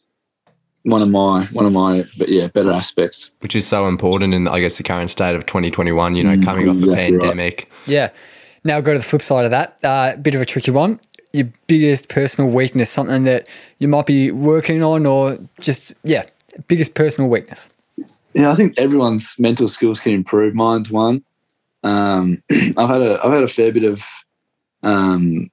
one 0.84 1.02
of 1.02 1.10
my 1.10 1.46
one 1.54 1.66
of 1.66 1.74
my 1.74 2.04
but 2.18 2.30
yeah 2.30 2.48
better 2.48 2.72
aspects. 2.72 3.32
Which 3.40 3.56
is 3.56 3.68
so 3.68 3.88
important 3.88 4.34
in 4.34 4.48
I 4.48 4.60
guess 4.60 4.78
the 4.78 4.84
current 4.84 5.10
state 5.10 5.36
of 5.36 5.46
2021. 5.46 6.16
You 6.16 6.24
know, 6.24 6.36
Mm, 6.36 6.44
coming 6.44 6.70
off 6.70 6.78
the 6.78 6.90
exactly 6.90 7.14
right. 7.18 7.22
pandemic. 7.22 7.72
Yeah. 7.86 8.10
Now 8.64 8.80
go 8.82 8.94
to 8.94 9.00
the 9.00 9.06
flip 9.06 9.22
side 9.22 9.46
of 9.46 9.52
that. 9.52 9.78
Uh, 9.84 10.16
bit 10.18 10.36
of 10.36 10.42
a 10.42 10.46
tricky 10.46 10.72
one. 10.72 11.00
Your 11.34 11.48
biggest 11.68 12.10
personal 12.10 12.50
weakness, 12.52 12.90
something 12.90 13.24
that 13.24 13.50
you 13.80 13.88
might 13.88 14.06
be 14.06 14.32
working 14.32 14.84
on, 14.84 15.06
or 15.06 15.38
just 15.60 15.94
yeah, 16.04 16.26
biggest 16.68 16.94
personal 16.94 17.30
weakness. 17.30 17.70
Yeah, 18.36 18.52
I 18.52 18.56
think 18.56 18.78
everyone's 18.78 19.36
mental 19.40 19.68
skills 19.68 20.00
can 20.00 20.12
improve. 20.14 20.54
Mine's 20.54 20.92
one. 20.92 21.24
Um, 21.84 22.38
I've 22.52 22.90
had 22.90 23.02
a 23.02 23.20
I've 23.24 23.32
had 23.34 23.44
a 23.44 23.48
fair 23.48 23.72
bit 23.72 23.84
of 23.84 24.04
um, 24.84 25.50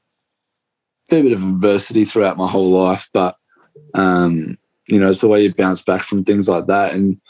fair 1.08 1.22
bit 1.22 1.32
of 1.32 1.42
adversity 1.42 2.04
throughout 2.04 2.36
my 2.36 2.46
whole 2.48 2.70
life, 2.70 3.08
but 3.14 3.36
um, 3.94 4.57
you 4.88 4.98
know, 4.98 5.08
it's 5.08 5.20
the 5.20 5.28
way 5.28 5.42
you 5.42 5.54
bounce 5.54 5.82
back 5.82 6.02
from 6.02 6.24
things 6.24 6.48
like 6.48 6.66
that, 6.66 6.92
and 6.92 7.20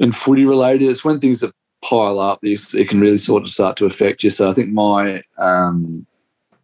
and 0.00 0.14
footy 0.14 0.44
related, 0.44 0.88
it's 0.88 1.04
when 1.04 1.20
things 1.20 1.40
that 1.40 1.52
pile 1.82 2.18
up, 2.18 2.40
it 2.42 2.88
can 2.88 3.00
really 3.00 3.18
sort 3.18 3.42
of 3.42 3.48
start 3.48 3.76
to 3.76 3.86
affect 3.86 4.24
you. 4.24 4.30
So 4.30 4.50
I 4.50 4.54
think 4.54 4.72
my 4.72 5.22
um, 5.38 6.06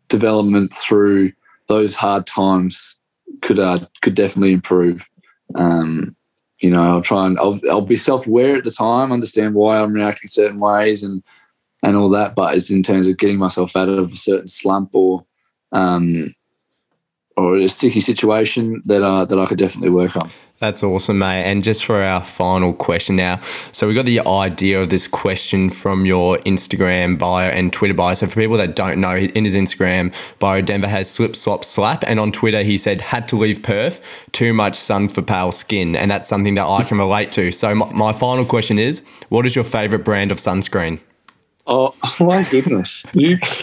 development 0.09 0.73
through 0.73 1.33
those 1.69 1.95
hard 1.95 2.27
times 2.27 2.97
could 3.43 3.59
uh, 3.59 3.79
could 4.03 4.15
definitely 4.15 4.53
improve. 4.53 5.09
Um, 5.55 6.17
you 6.61 6.71
know, 6.71 6.83
I'll 6.83 7.03
try 7.03 7.27
and 7.27 7.39
I'll, 7.39 7.61
I'll 7.71 7.83
be 7.83 7.97
self 7.97 8.27
aware 8.27 8.57
at 8.57 8.65
the 8.65 8.71
time, 8.71 9.13
understand 9.13 9.55
why 9.55 9.81
I'm 9.81 9.93
reacting 9.93 10.29
certain 10.29 10.61
ways 10.61 11.03
and 11.03 11.23
and 11.83 11.97
all 11.97 12.09
that. 12.11 12.35
But 12.35 12.57
it's 12.57 12.71
in 12.71 12.83
terms 12.83 13.09
of 13.09 13.19
getting 13.19 13.39
myself 13.39 13.77
out 13.77 13.89
of 13.89 14.13
a 14.13 14.17
certain 14.17 14.47
slump 14.47 14.95
or 14.95 15.25
um, 15.73 16.29
or 17.37 17.57
a 17.57 17.69
sticky 17.69 18.01
situation 18.01 18.83
that 18.87 19.03
uh, 19.03 19.25
that 19.25 19.39
I 19.39 19.47
could 19.47 19.59
definitely 19.59 19.91
work 19.91 20.17
on. 20.17 20.31
That's 20.61 20.83
awesome, 20.85 21.19
mate. 21.19 21.43
And 21.43 21.65
just 21.65 21.85
for 21.85 22.01
our 22.01 22.25
final 22.25 22.73
question 22.73 23.17
now. 23.17 23.41
So 23.73 23.89
we 23.89 23.93
got 23.93 24.07
the 24.07 24.21
idea 24.21 24.81
of 24.81 24.89
this 24.89 25.09
question 25.09 25.69
from 25.69 26.07
your 26.07 26.39
Instagram 26.39 27.19
bio 27.19 27.51
and 27.51 27.73
Twitter 27.73 27.93
bio. 27.93 28.15
So 28.15 28.29
for 28.29 28.37
people 28.37 28.57
that 28.59 28.77
don't 28.77 29.01
know, 29.01 29.17
in 29.17 29.45
his 29.45 29.55
Instagram 29.55 30.15
bio, 30.39 30.63
Denver 30.63 30.87
has 30.87 31.11
slip, 31.11 31.35
swap, 31.35 31.65
slap. 31.65 32.05
And 32.07 32.21
on 32.21 32.31
Twitter, 32.31 32.63
he 32.63 32.79
said, 32.79 33.01
had 33.01 33.27
to 33.29 33.37
leave 33.37 33.63
Perth, 33.63 34.01
too 34.31 34.55
much 34.55 34.77
sun 34.77 35.09
for 35.09 35.23
pale 35.23 35.51
skin. 35.51 35.97
And 35.97 36.11
that's 36.11 36.29
something 36.29 36.55
that 36.55 36.67
I 36.67 36.85
can 36.85 36.99
relate 36.99 37.33
to. 37.33 37.51
So 37.51 37.75
my, 37.75 37.93
my 37.93 38.13
final 38.13 38.45
question 38.47 38.79
is, 38.79 39.03
what 39.29 39.45
is 39.47 39.57
your 39.57 39.65
favorite 39.65 40.05
brand 40.05 40.31
of 40.31 40.39
sunscreen? 40.39 41.01
Oh 41.67 41.95
my 42.21 42.43
goodness! 42.51 43.05
You, 43.13 43.39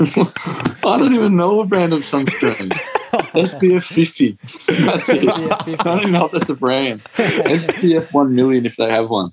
I 0.84 0.98
don't 0.98 1.14
even 1.14 1.36
know 1.36 1.62
a 1.62 1.66
brand 1.66 1.94
of 1.94 2.02
sunscreen. 2.02 3.00
SPF 3.12 3.84
50. 3.84 4.38
That's 4.86 5.10
it. 5.10 5.28
I 5.28 5.84
don't 5.84 6.00
even 6.00 6.12
know 6.12 6.26
if 6.26 6.32
that's 6.32 6.50
a 6.50 6.56
brand. 6.56 7.02
SPF 7.04 8.14
1 8.14 8.36
million 8.36 8.66
if 8.66 8.76
they 8.78 8.90
have 8.92 9.10
one. 9.10 9.32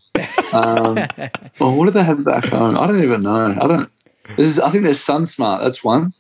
Um, 0.53 0.95
well, 1.61 1.77
what 1.77 1.85
do 1.87 1.91
they 1.91 2.03
have 2.05 2.25
back 2.25 2.47
home? 2.47 2.77
I 2.77 2.87
don't 2.87 3.03
even 3.03 3.23
know. 3.23 3.57
I 3.61 3.67
don't. 3.67 3.91
This 4.37 4.47
is. 4.47 4.59
I 4.61 4.71
think 4.71 4.85
there's 4.85 4.99
SunSmart. 5.05 5.61
That's 5.63 5.83
one. 5.85 6.13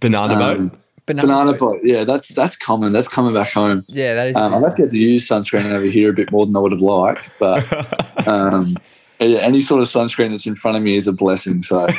Banana 0.00 0.34
Um, 0.34 0.68
boat? 0.68 0.78
banana 1.06 1.52
boat. 1.54 1.80
Yeah, 1.82 2.04
that's 2.04 2.28
that's 2.28 2.56
common. 2.56 2.92
That's 2.92 3.08
coming 3.08 3.34
back 3.34 3.52
home. 3.52 3.84
Yeah, 3.88 4.14
that 4.14 4.28
is. 4.28 4.36
Um, 4.36 4.54
I've 4.54 4.62
actually 4.64 4.84
had 4.84 4.90
to 4.92 4.98
use 4.98 5.28
sunscreen 5.28 5.70
over 5.72 5.84
here 5.86 6.10
a 6.10 6.12
bit 6.12 6.30
more 6.30 6.46
than 6.46 6.56
I 6.56 6.60
would 6.60 6.72
have 6.72 6.80
liked, 6.80 7.30
but 7.40 8.26
um, 8.28 8.76
yeah, 9.20 9.38
any 9.38 9.60
sort 9.60 9.80
of 9.82 9.88
sunscreen 9.88 10.30
that's 10.30 10.46
in 10.46 10.54
front 10.54 10.76
of 10.76 10.82
me 10.82 10.96
is 10.96 11.06
a 11.08 11.12
blessing. 11.12 11.62
So 11.62 11.84
I 11.86 11.92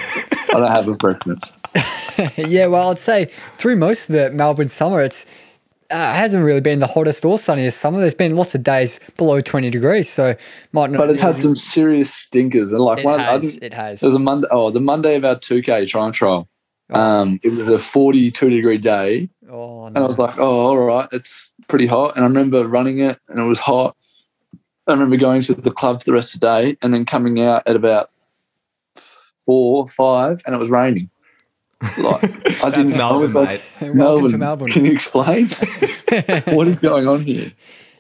don't 0.52 0.72
have 0.72 0.88
a 0.88 0.96
preference. 0.96 1.52
yeah, 2.38 2.68
well, 2.68 2.92
I'd 2.92 3.00
say 3.00 3.26
through 3.26 3.76
most 3.76 4.10
of 4.10 4.16
the 4.16 4.30
Melbourne 4.32 4.68
summer, 4.68 5.02
it's 5.02 5.26
uh, 5.90 6.14
hasn't 6.14 6.44
really 6.44 6.62
been 6.62 6.80
the 6.80 6.88
hottest 6.88 7.24
or 7.26 7.38
sunniest 7.38 7.80
summer. 7.80 8.00
There's 8.00 8.14
been 8.14 8.36
lots 8.36 8.56
of 8.56 8.64
days 8.64 9.00
below 9.18 9.42
20 9.42 9.70
degrees, 9.70 10.10
so 10.10 10.36
might 10.72 10.90
not. 10.90 10.98
But 10.98 11.10
it's 11.10 11.22
had 11.22 11.40
some 11.40 11.56
serious 11.56 12.14
stinkers, 12.14 12.74
and 12.74 12.82
like 12.82 13.00
It 13.00 13.06
one, 13.06 13.20
has. 13.20 13.58
It 13.58 13.74
has. 13.74 14.04
a 14.04 14.20
Monday. 14.20 14.48
Oh, 14.52 14.70
the 14.72 14.80
Monday 14.80 15.16
of 15.16 15.26
our 15.26 15.38
two 15.38 15.62
K 15.62 15.86
try 15.86 16.06
and 16.06 16.14
trial. 16.14 16.48
Um, 16.90 17.40
it 17.44 17.50
was 17.50 17.70
a 17.70 17.80
forty-two 17.80 18.50
degree 18.50 18.78
day, 18.78 19.30
Oh, 19.50 19.86
and 19.86 19.98
I 19.98 20.02
was 20.02 20.20
like, 20.20 20.38
"Oh, 20.38 20.68
all 20.68 20.78
right, 20.86 21.08
it's 21.12 21.52
pretty 21.68 21.88
hot." 21.88 22.16
And 22.16 22.24
I 22.24 22.28
remember 22.28 22.68
running 22.68 23.00
it, 23.00 23.20
and 23.30 23.40
it 23.40 23.48
was 23.48 23.60
hot. 23.60 23.96
I 24.86 24.94
remember 24.94 25.16
going 25.18 25.42
to 25.44 25.54
the 25.56 25.72
club 25.72 26.00
for 26.02 26.06
the 26.06 26.14
rest 26.14 26.36
of 26.36 26.42
the 26.42 26.48
day, 26.48 26.78
and 26.82 26.94
then 26.94 27.06
coming 27.06 27.42
out 27.42 27.64
at 27.66 27.76
about 27.76 28.10
four, 29.46 29.84
or 29.84 29.88
five, 29.88 30.42
and 30.46 30.54
it 30.54 30.58
was 30.60 30.70
raining. 30.70 31.10
Like 31.82 32.64
I 32.64 32.70
didn't. 32.70 33.00
I 33.00 33.12
was 33.12 33.34
Melbourne, 33.34 33.34
like, 33.34 33.82
mate. 33.82 33.96
Melbourne, 33.96 34.32
to 34.32 34.38
Melbourne. 34.38 34.70
Can 34.70 34.86
you 34.86 34.92
explain 34.92 35.48
what 36.56 36.68
is 36.68 36.80
going 36.80 37.08
on 37.08 37.24
here? 37.24 37.52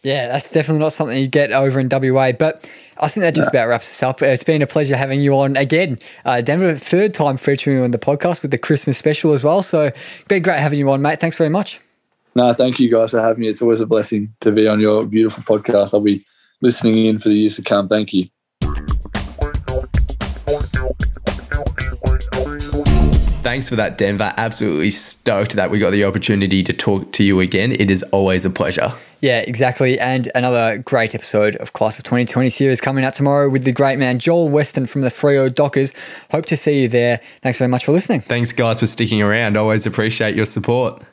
Yeah, 0.04 0.28
that's 0.28 0.50
definitely 0.50 0.80
not 0.80 0.92
something 0.92 1.18
you 1.18 1.30
get 1.30 1.54
over 1.54 1.80
in 1.80 1.88
WA. 1.90 2.34
But 2.34 2.70
I 2.98 3.08
think 3.08 3.24
that 3.24 3.36
just 3.36 3.50
about 3.50 3.68
wraps 3.68 3.90
us 3.90 4.04
up. 4.04 4.22
It's 4.22 4.44
been 4.44 4.62
a 4.62 4.68
pleasure 4.68 4.98
having 4.98 5.22
you 5.22 5.38
on 5.38 5.56
again, 5.56 5.98
uh, 6.26 6.42
Denver. 6.42 6.74
Third 6.76 7.14
time 7.14 7.38
featuring 7.38 7.78
you 7.78 7.84
on 7.84 7.92
the 7.92 7.98
podcast 7.98 8.42
with 8.42 8.52
the 8.52 8.58
Christmas 8.58 8.98
special 8.98 9.32
as 9.32 9.44
well. 9.44 9.64
So 9.64 9.92
been 10.28 10.44
great 10.44 10.60
having 10.60 10.80
you 10.80 10.92
on, 10.92 11.02
mate. 11.02 11.20
Thanks 11.20 11.38
very 11.38 11.50
much. 11.50 11.80
No, 12.36 12.52
thank 12.54 12.80
you 12.80 12.92
guys 12.92 13.12
for 13.12 13.22
having 13.22 13.42
me. 13.42 13.48
It's 13.48 13.62
always 13.62 13.80
a 13.80 13.86
blessing 13.86 14.34
to 14.42 14.52
be 14.52 14.68
on 14.68 14.80
your 14.80 15.06
beautiful 15.06 15.44
podcast. 15.44 15.94
I'll 15.94 16.02
be 16.02 16.26
listening 16.62 17.06
in 17.06 17.20
for 17.20 17.30
the 17.30 17.36
years 17.36 17.56
to 17.56 17.62
come. 17.62 17.88
Thank 17.88 18.14
you. 18.14 18.28
Thanks 23.54 23.70
for 23.70 23.76
that, 23.76 24.00
Denver. 24.00 24.34
Absolutely 24.38 24.90
stoked 24.90 25.52
that 25.58 25.70
we 25.70 25.78
got 25.78 25.92
the 25.92 26.06
opportunity 26.06 26.64
to 26.64 26.74
talk 26.74 27.12
to 27.12 27.24
you 27.24 27.40
again. 27.40 27.72
It 27.74 27.92
is 27.92 28.02
always 28.12 28.46
a 28.46 28.50
pleasure. 28.50 28.92
Yeah, 29.22 29.42
exactly. 29.42 30.00
And 30.00 30.28
another 30.34 30.80
great 30.80 31.14
episode 31.14 31.56
of 31.58 31.74
Class 31.74 32.00
of 32.00 32.04
2020 32.04 32.50
series 32.50 32.82
coming 32.82 33.06
out 33.06 33.14
tomorrow 33.14 33.48
with 33.48 33.64
the 33.64 33.72
great 33.72 34.00
man 34.00 34.18
Joel 34.18 34.50
Western 34.50 34.88
from 34.88 35.02
the 35.02 35.10
Freo 35.10 35.54
Dockers. 35.54 35.94
Hope 36.32 36.48
to 36.48 36.58
see 36.58 36.82
you 36.82 36.88
there. 36.88 37.18
Thanks 37.44 37.60
very 37.60 37.70
much 37.70 37.86
for 37.86 37.92
listening. 37.92 38.22
Thanks, 38.22 38.52
guys, 38.52 38.80
for 38.80 38.88
sticking 38.88 39.22
around. 39.22 39.56
Always 39.56 39.86
appreciate 39.86 40.36
your 40.36 40.48
support. 40.48 41.04